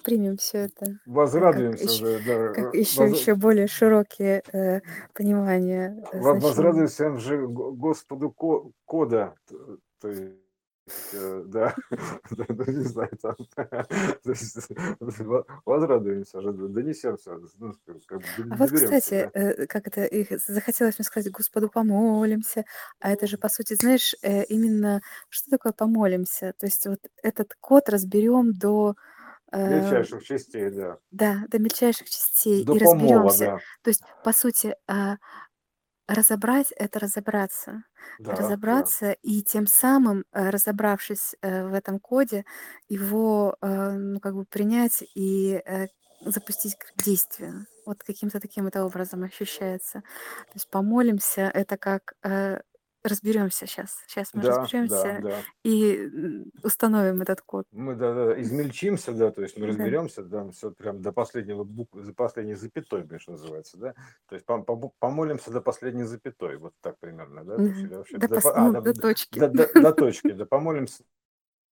Примем 0.03 0.37
все 0.37 0.59
это. 0.59 0.85
Как 0.85 0.99
Возрадуемся 1.05 1.83
еще, 1.83 2.19
да. 2.25 2.53
как 2.53 2.73
еще, 2.73 3.07
Воз... 3.07 3.19
еще 3.19 3.35
более 3.35 3.67
широкие 3.67 4.43
э, 4.51 4.81
понимания 5.13 6.03
э, 6.11 6.19
Возрадуемся 6.19 7.17
же 7.17 7.47
Господу 7.47 8.31
кода. 8.85 9.35
То 10.01 10.07
есть 10.09 10.33
Э, 11.13 11.43
да, 11.45 11.75
не 12.67 12.83
знаю, 12.83 13.09
там, 13.21 13.35
возрадуемся, 15.65 16.41
донесемся, 16.41 17.37
ну, 17.57 17.73
как 18.05 18.21
А 18.49 18.55
вот, 18.55 18.71
кстати, 18.71 19.29
э, 19.33 19.65
как 19.67 19.87
это, 19.87 20.07
захотелось 20.47 20.97
мне 20.97 21.05
сказать, 21.05 21.31
Господу 21.31 21.69
помолимся, 21.69 22.63
а 22.99 23.11
это 23.11 23.27
же, 23.27 23.37
по 23.37 23.49
сути, 23.49 23.73
знаешь, 23.73 24.15
э, 24.21 24.45
именно 24.45 25.01
что 25.29 25.51
такое 25.51 25.73
помолимся? 25.73 26.53
То 26.57 26.65
есть 26.65 26.85
вот 26.87 26.99
этот 27.21 27.55
код 27.59 27.89
разберем 27.89 28.53
до 28.53 28.95
мельчайших 29.63 30.23
частей, 30.23 30.69
да. 30.71 30.97
Да, 31.11 31.45
до 31.49 31.59
мельчайших 31.59 32.09
частей 32.09 32.65
до 32.65 32.73
и 32.73 32.79
разберемся. 32.79 33.45
Да. 33.45 33.59
То 33.81 33.89
есть, 33.89 34.03
по 34.23 34.33
сути, 34.33 34.75
а, 34.87 35.17
Разобрать- 36.09 36.71
это 36.77 36.99
разобраться. 36.99 37.83
Да, 38.17 38.35
да. 38.35 38.37
Разобраться 38.37 39.11
и 39.13 39.41
тем 39.43 39.67
самым, 39.67 40.25
э, 40.33 40.49
разобравшись, 40.51 41.35
э, 41.41 41.67
в 41.67 41.73
этом 41.73 41.99
коде, 41.99 42.45
его, 42.89 43.57
э, 43.61 43.91
ну, 43.93 44.19
как 44.21 44.35
бы 44.35 44.45
принять 44.45 45.03
и, 45.15 45.61
э, 45.65 45.87
запустить 46.21 46.75
к 46.77 46.93
действию. 47.03 47.67
Вот 47.85 48.03
каким-то 48.03 48.39
таким 48.39 48.67
это 48.67 48.85
образом 48.85 49.23
ощущается. 49.23 50.01
То 50.01 50.51
есть 50.55 50.69
помолимся- 50.69 51.51
это 51.53 51.77
как, 51.77 52.13
э, 52.23 52.61
разберемся 53.07 53.65
сейчас. 53.67 53.97
Сейчас 54.07 54.33
мы 54.33 54.41
Да, 54.43 54.49
да, 54.55 54.61
разберемся 54.61 55.19
да. 55.21 55.35
и, 55.63 56.43
установим 56.63 57.21
этот 57.21 57.41
код. 57.41 57.65
Мы, 57.71 57.95
да, 57.95 58.13
да, 58.13 58.41
измельчимся, 58.41 59.11
да, 59.13 59.31
то 59.31 59.41
есть 59.41 59.57
мы 59.57 59.63
Да. 59.63 59.67
разберемся, 59.69 60.23
да, 60.23 60.49
все 60.51 60.71
прям 60.71 61.01
до 61.01 61.11
последнего 61.11 61.63
буквы, 61.63 62.03
до 62.03 62.13
последней 62.13 62.55
запятой, 62.55 63.07
конечно, 63.07 63.33
называется, 63.33 63.77
да. 63.77 63.93
То 64.27 64.35
есть 64.35 64.45
пом- 64.45 64.65
пом- 64.65 64.91
помолимся 64.99 65.51
до 65.51 65.61
последней 65.61 66.03
запятой, 66.03 66.57
вот 66.57 66.73
так 66.81 66.97
примерно, 66.99 67.43
да. 67.43 67.55
То 67.57 67.63
есть, 67.63 67.79
или 67.81 67.95
вообще 67.95 68.17
До 68.17 68.27
до, 68.27 68.35
пос 68.35 68.43
по- 68.43 68.55
а, 68.55 68.61
ну, 68.67 68.73
до, 68.73 68.81
до 68.81 68.93
точки. 69.01 69.39
до, 69.39 69.47
до- 69.49 69.73
до 69.81 69.93
точки, 69.93 70.31
да, 70.31 70.45
помолимся 70.45 71.03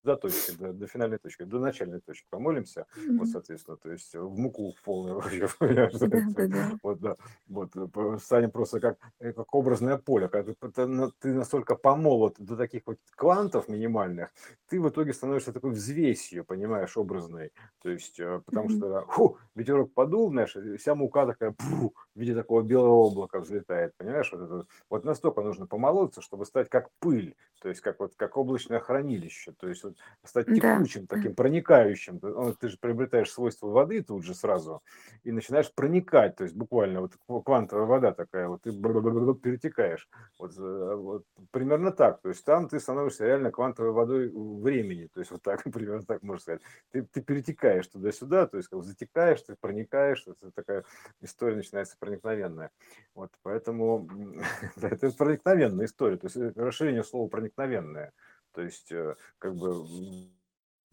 до 0.06 0.15
точки, 0.15 0.52
до, 0.52 0.72
до 0.72 0.88
финальной 0.88 1.18
точки, 1.18 1.44
до 1.44 1.60
начальной 1.60 2.00
точки 2.00 2.28
помолимся, 2.30 2.86
вот, 3.18 3.28
соответственно, 3.28 3.78
то 3.78 3.91
есть 3.91 4.15
в 4.15 4.38
муку 4.38 4.74
в 4.78 4.82
полную 4.84 5.15
вообще, 5.15 5.48
вот, 6.84 7.00
да, 7.00 7.15
вот, 7.48 7.76
э, 7.76 8.18
станем 8.20 8.52
просто 8.52 8.80
как, 8.80 8.98
э, 9.20 9.34
как 9.34 9.54
образное 9.54 9.98
поле, 9.98 10.30
когда 10.30 10.54
ты, 10.54 11.12
ты 11.20 11.34
настолько 11.34 11.76
помолот 11.76 12.36
до 12.38 12.56
таких 12.56 12.84
вот 12.86 12.98
квантов 13.15 13.68
минимальных, 13.68 14.30
ты 14.68 14.80
в 14.80 14.88
итоге 14.89 15.13
становишься 15.13 15.52
такой 15.52 15.72
взвесью, 15.72 16.46
понимаешь, 16.46 16.96
образной, 16.98 17.52
то 17.82 17.89
есть, 17.89 18.20
э, 18.20 18.41
потому 18.46 18.70
что, 18.70 19.06
фу, 19.10 19.38
ветерок 19.56 19.94
подул, 19.94 20.30
знаешь, 20.30 20.56
вся 20.80 20.96
мука 20.96 21.26
такая, 21.26 21.52
пу, 21.52 21.94
в 22.13 22.20
виде 22.20 22.36
такого 22.36 22.62
белого 22.62 23.08
облака 23.08 23.39
взлетает, 23.39 23.94
понимаешь, 23.98 24.32
вот, 24.32 24.41
это, 24.41 24.65
вот 24.89 25.04
настолько 25.04 25.41
нужно 25.41 25.65
помолоться, 25.65 26.22
чтобы 26.22 26.46
стать 26.46 26.70
как 26.70 26.89
пыль, 27.00 27.36
то 27.62 27.70
есть 27.70 27.82
как 27.82 28.00
вот 28.00 28.13
как 28.15 28.38
облачное 28.38 28.80
хранилище, 28.80 29.54
то 29.54 29.68
есть 29.68 29.84
вот 29.84 29.94
стать 30.23 30.47
текучим, 30.47 31.05
да. 31.05 31.15
таким 31.15 31.36
проникающим. 31.36 32.19
Ты 32.60 32.69
же 32.69 32.77
приобретаешь 32.79 33.31
свойства 33.31 33.67
воды 33.67 34.01
тут 34.03 34.23
же 34.23 34.34
сразу 34.34 34.81
и 35.23 35.31
начинаешь 35.31 35.73
проникать, 35.73 36.36
то 36.36 36.43
есть 36.43 36.55
буквально 36.55 37.01
вот 37.01 37.13
квантовая 37.43 37.86
вода 37.86 38.12
такая, 38.12 38.47
вот 38.47 38.62
ты 38.63 38.71
перетекаешь. 38.71 40.10
Вот, 40.39 40.53
э, 40.58 40.95
вот 40.95 41.23
примерно 41.51 41.91
так. 41.91 42.21
То 42.21 42.29
есть 42.29 42.43
там 42.45 42.67
ты 42.67 42.79
становишься 42.79 43.25
реально 43.25 43.51
квантовой 43.51 43.91
водой 43.91 44.31
времени, 44.34 45.08
то 45.13 45.19
есть 45.19 45.31
вот 45.31 45.41
так 45.41 45.63
примерно 45.73 46.03
так 46.03 46.23
можно 46.23 46.41
сказать. 46.41 46.62
Ты, 46.91 47.03
ты 47.03 47.21
перетекаешь 47.21 47.88
туда-сюда, 47.88 48.47
то 48.47 48.58
есть 48.58 48.69
как 48.69 48.84
затекаешь, 48.84 49.41
ты 49.41 49.55
проникаешь, 49.60 50.25
это 50.27 50.51
такая 50.51 50.84
история 51.21 51.55
начинается 51.55 51.95
проникновенная. 51.99 52.71
Вот 53.13 53.31
поэтому 53.43 54.08
это 54.81 55.12
проникновенная 55.12 55.86
история, 55.86 56.17
то 56.17 56.27
есть 56.27 56.38
э, 56.38 56.51
расширение 56.55 57.03
слова 57.03 57.27
проникновенное. 57.27 58.12
То 58.56 58.62
есть, 58.62 58.91
э, 58.91 59.15
как 59.38 59.56
бы, 59.56 59.86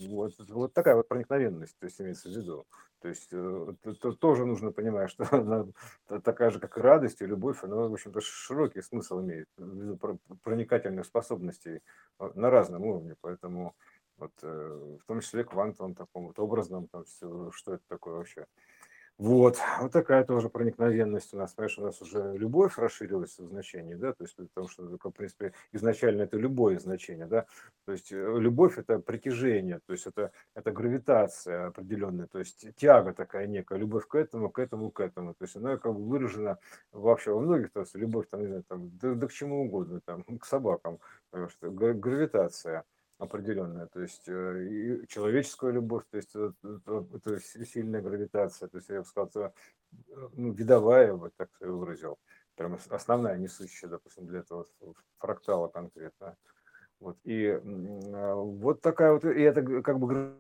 вот, 0.01 0.33
вот 0.49 0.75
такая 0.75 0.97
вот 0.97 1.07
проникновенность, 1.09 1.79
то 1.79 1.87
есть 1.87 2.01
имеется 2.01 2.29
в 2.29 2.33
виду. 2.33 2.67
То 3.01 3.09
есть 3.09 3.33
это 3.33 4.13
тоже 4.13 4.45
нужно 4.45 4.73
понимать, 4.73 5.11
что 5.13 5.27
она 5.31 5.67
такая 6.21 6.51
же, 6.51 6.59
как 6.59 6.77
и 6.77 6.81
радость 6.81 7.23
и 7.23 7.27
любовь, 7.27 7.63
она, 7.63 7.77
в 7.77 7.93
общем-то, 7.93 8.21
широкий 8.21 8.83
смысл 8.83 9.21
имеет, 9.21 9.49
проникательных 10.43 11.07
способностей 11.07 11.81
на 12.19 12.51
разном 12.51 12.85
уровне, 12.85 13.15
поэтому 13.21 13.77
вот, 14.17 14.33
э, 14.43 14.99
в 15.01 15.07
том 15.07 15.21
числе 15.21 15.45
квантовом 15.45 15.95
таком 15.95 16.27
вот 16.27 16.39
образном, 16.39 16.89
там 16.89 17.05
все, 17.05 17.51
что 17.53 17.75
это 17.75 17.85
такое 17.89 18.15
вообще. 18.15 18.47
Вот, 19.19 19.59
вот 19.81 19.93
такая 19.93 20.25
тоже 20.25 20.49
проникновенность 20.49 21.35
у 21.35 21.37
нас, 21.37 21.53
понимаешь, 21.53 21.79
у 21.79 21.83
нас 21.83 22.01
уже 22.03 22.37
любовь 22.37 22.79
расширилась 22.79 23.39
в 23.39 23.47
значении, 23.47 23.95
да, 23.95 24.13
то 24.13 24.25
есть 24.25 24.37
потому 24.37 24.69
что, 24.69 24.83
в 24.83 25.11
принципе, 25.11 25.53
изначально 25.73 26.23
это 26.23 26.37
любое 26.37 26.79
значение, 26.79 27.27
да, 27.27 27.47
то 27.85 27.93
есть 27.93 28.11
э, 28.11 28.17
любовь 28.17 28.79
это 28.79 28.99
притяжение, 28.99 29.81
то 29.87 29.93
есть 29.93 30.07
это, 30.07 30.33
это 30.55 30.73
гравитация 30.73 31.69
определенная, 31.69 32.27
то 32.27 32.39
есть 32.39 32.67
тяга 32.77 33.13
такая 33.13 33.47
некая, 33.47 33.79
любовь 33.79 34.07
к 34.09 34.15
этому, 34.15 34.51
к 34.51 34.59
этому, 34.59 34.91
к 34.91 35.01
этому, 35.01 35.35
то 35.35 35.45
есть 35.45 35.57
она 35.57 35.77
как 35.77 35.95
бы 35.95 36.03
выражена 36.05 36.59
вообще 36.91 37.33
во 37.33 37.41
многих, 37.41 37.71
то 37.71 37.81
есть 37.81 37.95
любовь 37.95 38.27
там, 38.31 38.41
не 38.41 38.47
знаю, 38.47 38.65
там, 38.67 38.91
да, 38.99 39.15
да 39.15 39.27
к 39.27 39.33
чему 39.33 39.65
угодно, 39.65 40.01
там, 40.01 40.25
к 40.25 40.47
собакам, 40.47 40.99
потому 41.31 41.49
что 41.51 41.71
гравитация, 41.71 42.85
определенная, 43.23 43.87
то 43.87 44.01
есть 44.01 44.29
э, 44.29 44.67
и 44.69 45.07
человеческая 45.07 45.71
любовь, 45.71 46.03
то 46.11 46.17
есть 46.17 46.35
это, 46.35 47.41
сильная 47.65 48.03
гравитация, 48.03 48.69
то 48.69 48.79
есть 48.79 48.89
я 48.89 49.01
бы 49.01 49.07
сказал, 49.07 49.29
это, 49.29 49.55
ну, 50.35 50.53
видовая, 50.53 51.13
вот 51.13 51.33
так 51.37 51.49
я 51.61 51.69
выразил, 51.69 52.19
прям 52.57 52.79
основная 52.91 53.39
несущая, 53.39 53.89
допустим, 53.89 54.27
для 54.27 54.41
этого 54.41 54.67
фрактала 55.19 55.69
конкретно. 55.69 56.37
Вот, 56.99 57.17
и 57.25 57.47
а, 57.49 58.35
вот 58.35 58.81
такая 58.81 59.13
вот, 59.13 59.25
и 59.25 59.41
это 59.41 59.83
как 59.83 60.01
бы 60.01 60.35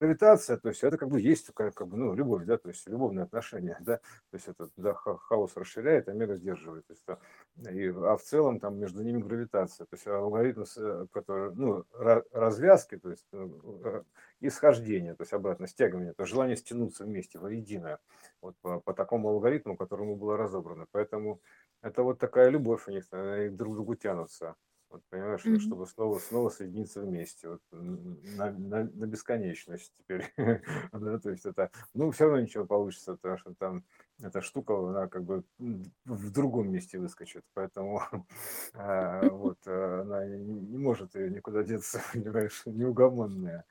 гравитация, 0.00 0.56
то 0.56 0.68
есть 0.68 0.82
это 0.84 0.96
как 0.96 1.08
бы 1.08 1.20
есть 1.20 1.46
такая, 1.46 1.70
как 1.70 1.88
бы, 1.88 1.96
ну, 1.96 2.14
любовь, 2.14 2.44
да, 2.44 2.56
то 2.58 2.68
есть 2.68 2.86
любовные 2.88 3.24
отношения, 3.24 3.76
да, 3.80 3.96
то 3.96 4.34
есть 4.34 4.48
это, 4.48 4.68
да, 4.76 4.94
хаос 4.94 5.56
расширяет, 5.56 6.08
омега 6.08 6.36
сдерживает, 6.36 6.86
то 6.86 6.92
есть, 6.92 7.04
это, 7.06 7.70
и, 7.70 7.88
а 7.88 8.16
в 8.16 8.22
целом 8.22 8.60
там 8.60 8.78
между 8.78 9.02
ними 9.02 9.20
гравитация, 9.20 9.86
то 9.86 9.94
есть 9.94 10.06
алгоритм, 10.06 10.64
который, 11.12 11.54
ну, 11.54 11.84
развязки, 12.32 12.96
то 12.96 13.10
есть 13.10 13.26
ну, 13.32 13.80
э, 13.84 14.02
исхождение, 14.40 15.14
то 15.14 15.22
есть 15.22 15.32
обратно 15.32 15.66
стягивание, 15.66 16.14
то 16.14 16.24
желание 16.24 16.56
стянуться 16.56 17.04
вместе 17.04 17.38
воедино, 17.38 17.98
вот 18.40 18.56
по, 18.60 18.80
по 18.80 18.94
такому 18.94 19.28
алгоритму, 19.30 19.76
которому 19.76 20.16
было 20.16 20.36
разобрано, 20.36 20.86
поэтому 20.92 21.40
это 21.82 22.02
вот 22.02 22.18
такая 22.18 22.48
любовь 22.48 22.86
у 22.88 22.90
них, 22.90 23.04
они 23.10 23.48
друг 23.48 23.72
к 23.72 23.76
другу 23.76 23.94
тянутся. 23.94 24.54
Вот, 24.90 25.02
понимаешь, 25.10 25.44
mm-hmm. 25.44 25.58
чтобы 25.60 25.86
снова, 25.86 26.18
снова 26.18 26.48
соединиться 26.48 27.02
вместе, 27.02 27.48
вот, 27.48 27.60
на, 27.72 28.50
на, 28.52 28.84
на 28.84 29.06
бесконечность 29.06 29.92
теперь. 29.98 30.32
да, 30.92 31.18
то 31.18 31.30
есть 31.30 31.44
это, 31.44 31.70
ну, 31.92 32.10
все 32.10 32.24
равно 32.24 32.40
ничего 32.40 32.64
получится, 32.64 33.14
потому 33.16 33.36
что 33.36 33.54
там 33.54 33.84
эта 34.22 34.40
штука, 34.40 34.74
она 34.74 35.06
как 35.06 35.24
бы 35.24 35.44
в 35.58 36.30
другом 36.32 36.72
месте 36.72 36.98
выскочит, 36.98 37.44
поэтому 37.52 38.02
а, 38.74 39.28
вот, 39.28 39.58
она 39.66 40.26
не, 40.26 40.60
не 40.60 40.78
может 40.78 41.14
ее 41.14 41.30
никуда 41.30 41.62
деться, 41.62 42.00
понимаешь, 42.12 42.62
неугомонная. 42.64 43.66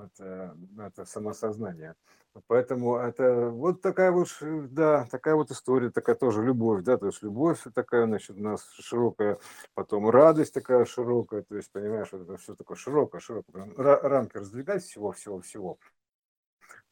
Вот, 0.00 0.12
э, 0.18 0.54
это 0.78 1.04
самосознание. 1.04 1.94
Поэтому 2.46 2.96
это 2.96 3.50
вот 3.50 3.82
такая 3.82 4.12
вот, 4.12 4.28
да, 4.40 5.04
такая 5.10 5.34
вот 5.34 5.50
история, 5.50 5.90
такая 5.90 6.14
тоже 6.14 6.42
любовь, 6.42 6.84
да, 6.84 6.96
то 6.96 7.06
есть 7.06 7.22
любовь 7.22 7.60
такая, 7.74 8.06
значит, 8.06 8.36
у 8.36 8.40
нас 8.42 8.64
широкая, 8.78 9.38
потом 9.74 10.08
радость 10.08 10.54
такая 10.54 10.84
широкая, 10.84 11.42
то 11.42 11.56
есть, 11.56 11.72
понимаешь, 11.72 12.08
это 12.12 12.36
все 12.36 12.54
такое 12.54 12.76
широкое, 12.76 13.20
широкое, 13.20 13.74
рамки 13.76 14.36
раздвигать 14.36 14.84
всего, 14.84 15.10
всего, 15.10 15.40
всего. 15.40 15.78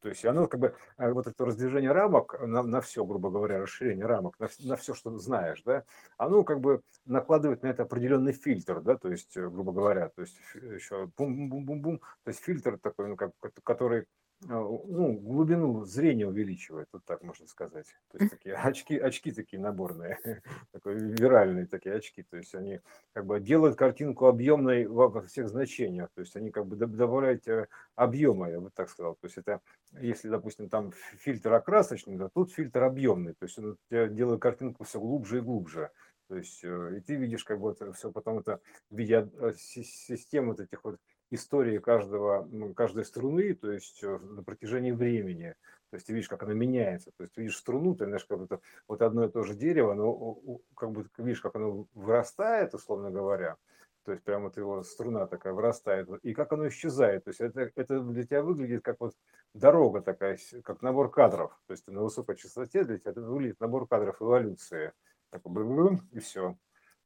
То 0.01 0.09
есть 0.09 0.25
оно 0.25 0.47
как 0.47 0.61
бы, 0.61 0.75
э, 0.97 1.11
вот 1.11 1.27
это 1.27 1.45
раздвижение 1.45 1.93
рамок 1.93 2.41
на, 2.41 2.63
на 2.63 2.81
все, 2.81 3.05
грубо 3.05 3.31
говоря, 3.31 3.61
расширение 3.61 4.07
рамок, 4.07 4.39
на, 4.39 4.49
на 4.61 4.77
все, 4.77 4.95
что 4.95 5.17
знаешь, 5.19 5.63
да, 5.65 5.85
оно 6.17 6.45
как 6.45 6.61
бы 6.61 6.83
накладывает 7.05 7.63
на 7.63 7.69
это 7.69 7.83
определенный 7.83 8.33
фильтр, 8.33 8.81
да, 8.81 8.97
то 8.97 9.11
есть, 9.11 9.37
э, 9.37 9.49
грубо 9.49 9.73
говоря, 9.73 10.09
то 10.11 10.23
есть 10.23 10.39
еще 10.55 11.11
бум-бум-бум-бум, 11.17 11.99
то 11.99 12.29
есть 12.29 12.43
фильтр 12.45 12.79
такой, 12.79 13.09
ну, 13.09 13.17
как, 13.17 13.33
который 13.65 14.07
ну, 14.41 15.15
глубину 15.15 15.85
зрения 15.85 16.27
увеличивает, 16.27 16.89
вот 16.93 17.05
так 17.05 17.23
можно 17.23 17.47
сказать. 17.49 17.87
То 18.13 18.19
есть 18.19 18.31
такие 18.31 18.55
очки, 18.55 18.97
очки 18.97 19.33
такие 19.33 19.61
наборные, 19.61 20.19
такой 20.73 20.95
виральные 20.95 21.67
такие 21.67 21.97
очки. 21.97 22.23
То 22.23 22.37
есть 22.37 22.55
они 22.55 22.81
как 23.13 23.27
бы 23.27 23.41
делают 23.41 23.77
картинку 23.77 24.27
объемной 24.27 24.87
во 24.87 25.23
всех 25.23 25.49
значениях. 25.49 26.11
То 26.15 26.21
есть 26.21 26.37
они 26.37 26.51
как 26.51 26.67
бы 26.67 26.77
добавляют 26.77 27.49
э, 27.49 27.67
объема, 27.97 28.49
я 28.49 28.61
бы 28.61 28.71
так 28.71 28.91
сказал. 28.91 29.15
То 29.15 29.27
есть 29.27 29.39
это, 29.39 29.61
если, 30.01 30.29
допустим, 30.29 30.69
там 30.69 30.93
фильтр 31.17 31.53
окрасочный, 31.53 32.17
то 32.17 32.29
тут 32.29 32.53
фильтр 32.53 32.85
объемный. 32.85 33.35
То 33.35 33.45
есть 33.47 33.59
он 33.59 33.77
делает 33.91 34.41
картинку 34.41 34.85
все 34.85 35.01
глубже 35.01 35.39
и 35.39 35.43
глубже. 35.43 35.91
То 36.29 36.37
есть 36.37 36.63
э, 36.63 36.99
и 36.99 37.01
ты 37.01 37.17
видишь 37.17 37.43
как 37.43 37.59
бы 37.59 37.73
это 37.73 37.93
все 37.93 38.13
потом 38.13 38.39
это 38.39 38.61
в 38.91 38.97
виде 38.97 39.29
э, 39.41 39.53
системы 39.57 40.49
вот 40.49 40.61
этих 40.61 40.85
вот 40.85 41.01
истории 41.31 41.79
каждого, 41.79 42.49
каждой 42.75 43.05
струны, 43.05 43.55
то 43.55 43.71
есть 43.71 44.03
э, 44.03 44.19
на 44.19 44.43
протяжении 44.43 44.93
времени. 44.93 45.55
То 45.91 45.97
есть 45.97 46.07
ты 46.07 46.13
видишь, 46.13 46.29
как 46.29 46.43
она 46.43 46.55
меняется. 46.55 47.11
То 47.17 47.23
есть 47.23 47.35
ты 47.35 47.43
видишь 47.43 47.57
струну, 47.57 47.95
ты 47.95 48.05
знаешь, 48.05 48.25
как 48.25 48.39
будто 48.39 48.61
вот 48.87 49.03
одно 49.03 49.25
и 49.25 49.31
то 49.31 49.43
же 49.43 49.55
дерево, 49.55 49.95
но 49.95 50.39
как 50.75 50.93
бы 50.93 51.07
видишь, 51.17 51.41
как 51.41 51.57
оно 51.57 51.87
вырастает, 51.95 52.75
условно 52.75 53.11
говоря. 53.11 53.57
То 54.05 54.13
есть 54.13 54.25
прямо 54.25 54.45
вот 54.45 54.57
его 54.57 54.83
струна 54.83 55.27
такая 55.27 55.53
вырастает. 55.53 56.09
И 56.23 56.33
как 56.33 56.53
оно 56.53 56.69
исчезает. 56.69 57.25
То 57.25 57.29
есть 57.29 57.41
это, 57.41 57.71
это 57.75 58.01
для 58.01 58.25
тебя 58.25 58.43
выглядит 58.43 58.83
как 58.83 58.97
вот 59.01 59.15
дорога 59.55 60.01
такая, 60.01 60.39
как 60.65 60.83
набор 60.83 61.11
кадров. 61.11 61.59
То 61.67 61.73
есть 61.73 61.87
на 61.87 62.03
высокой 62.03 62.37
частоте 62.37 62.85
для 62.85 62.99
тебя 62.99 63.11
это 63.11 63.21
выглядит 63.21 63.61
набор 63.61 63.87
кадров 63.87 64.21
эволюции. 64.23 64.93
Такой 65.31 65.99
и 66.13 66.19
все. 66.21 66.57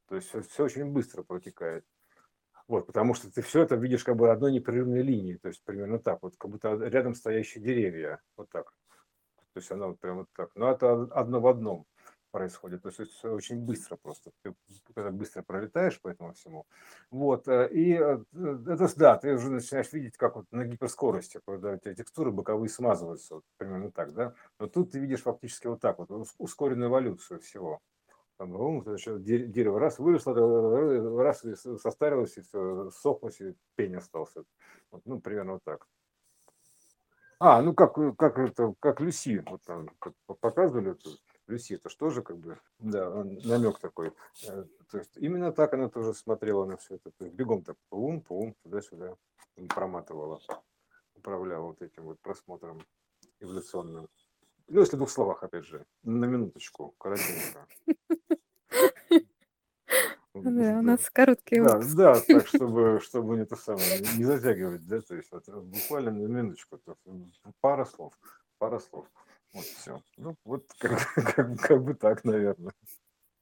То 0.07 0.15
есть 0.15 0.29
все, 0.29 0.41
все 0.41 0.63
очень 0.63 0.85
быстро 0.85 1.23
протекает. 1.23 1.85
Вот, 2.67 2.87
потому 2.87 3.13
что 3.13 3.31
ты 3.31 3.41
все 3.41 3.61
это 3.63 3.75
видишь 3.75 4.03
как 4.03 4.15
бы 4.15 4.31
одной 4.31 4.51
непрерывной 4.51 5.01
линии, 5.01 5.35
то 5.35 5.49
есть 5.49 5.61
примерно 5.63 5.99
так, 5.99 6.19
вот 6.21 6.35
как 6.37 6.49
будто 6.49 6.73
рядом 6.75 7.13
стоящие 7.13 7.63
деревья, 7.63 8.21
вот 8.37 8.49
так. 8.49 8.73
То 9.53 9.59
есть 9.59 9.71
оно 9.71 9.89
вот 9.89 9.99
прям 9.99 10.17
вот 10.17 10.29
так. 10.35 10.49
Но 10.55 10.71
это 10.71 11.03
одно 11.11 11.39
в 11.39 11.47
одном 11.47 11.85
происходит. 12.33 12.81
То 12.81 12.89
есть 12.89 13.23
очень 13.23 13.59
быстро 13.59 13.95
просто. 13.95 14.31
Ты 14.41 14.53
быстро 15.11 15.43
пролетаешь 15.43 16.01
по 16.01 16.09
этому 16.09 16.33
всему. 16.33 16.65
Вот. 17.11 17.47
Э, 17.47 17.69
и 17.71 17.93
э, 17.93 18.23
это, 18.33 18.89
да, 18.97 19.17
ты 19.17 19.35
уже 19.35 19.51
начинаешь 19.51 19.93
видеть, 19.93 20.17
как 20.17 20.35
вот 20.35 20.51
на 20.51 20.65
гиперскорости, 20.65 21.39
когда 21.45 21.75
эти 21.75 21.93
текстуры 21.93 22.31
боковые 22.31 22.69
смазываются. 22.69 23.35
Вот, 23.35 23.43
примерно 23.57 23.91
так, 23.91 24.13
да. 24.13 24.33
Но 24.59 24.67
тут 24.67 24.91
ты 24.91 24.99
видишь 24.99 25.21
фактически 25.21 25.67
вот 25.67 25.79
так 25.79 25.99
вот, 25.99 26.09
ускоренную 26.39 26.89
эволюцию 26.89 27.39
всего 27.39 27.79
там, 28.37 28.51
дерево 29.23 29.79
раз 29.79 29.99
выросло, 29.99 30.33
раз 31.21 31.45
состарилось, 31.81 32.37
и 32.37 32.41
все, 32.41 32.89
сохлось, 32.91 33.41
и 33.41 33.55
пень 33.75 33.95
остался. 33.95 34.43
Вот, 34.91 35.01
ну, 35.05 35.19
примерно 35.19 35.53
вот 35.53 35.63
так. 35.63 35.87
А, 37.39 37.61
ну 37.61 37.73
как, 37.73 37.95
как 38.15 38.39
это, 38.39 38.73
как 38.79 39.01
Люси, 39.01 39.43
вот 39.45 39.61
там 39.63 39.89
показывали 40.25 40.91
эту 40.91 41.09
Люси, 41.47 41.73
это 41.73 41.89
что 41.89 42.09
же 42.09 42.21
как 42.21 42.37
бы, 42.37 42.57
да, 42.79 43.09
намек 43.43 43.79
такой. 43.79 44.13
Э, 44.47 44.63
то 44.89 44.97
есть 44.97 45.17
именно 45.17 45.51
так 45.51 45.73
она 45.73 45.89
тоже 45.89 46.13
смотрела 46.13 46.63
на 46.65 46.77
все 46.77 46.95
это. 46.95 47.11
То 47.11 47.25
есть 47.25 47.35
бегом 47.35 47.63
так 47.63 47.75
пум, 47.89 48.21
пум, 48.21 48.55
туда-сюда 48.63 49.17
проматывала, 49.75 50.39
управляла 51.15 51.67
вот 51.67 51.81
этим 51.81 52.03
вот 52.03 52.19
просмотром 52.21 52.79
эволюционным. 53.41 54.07
Ну, 54.67 54.79
если 54.79 54.95
в 54.95 54.99
двух 54.99 55.09
словах, 55.09 55.43
опять 55.43 55.65
же, 55.65 55.85
на 56.03 56.25
минуточку, 56.25 56.95
коротенько. 56.97 57.67
Да, 60.43 60.79
у 60.79 60.81
нас 60.81 61.09
короткий 61.09 61.59
Да, 61.61 61.79
да, 61.95 62.19
так, 62.21 62.47
чтобы, 62.47 62.99
чтобы 63.01 63.37
не 63.37 63.45
то 63.45 63.55
самое, 63.55 63.99
не 64.17 64.23
затягивать, 64.25 64.85
да, 64.87 65.01
то 65.01 65.15
есть 65.15 65.31
вот, 65.31 65.47
буквально 65.47 66.11
на 66.11 66.27
минуточку, 66.27 66.77
то, 66.77 66.95
пара 67.61 67.85
слов, 67.85 68.13
пара 68.57 68.79
слов. 68.79 69.07
Вот 69.53 69.65
все. 69.65 70.01
Ну, 70.17 70.35
вот 70.45 70.65
как, 70.79 71.13
как, 71.35 71.59
как 71.59 71.83
бы 71.83 71.93
так, 71.93 72.23
наверное. 72.23 72.73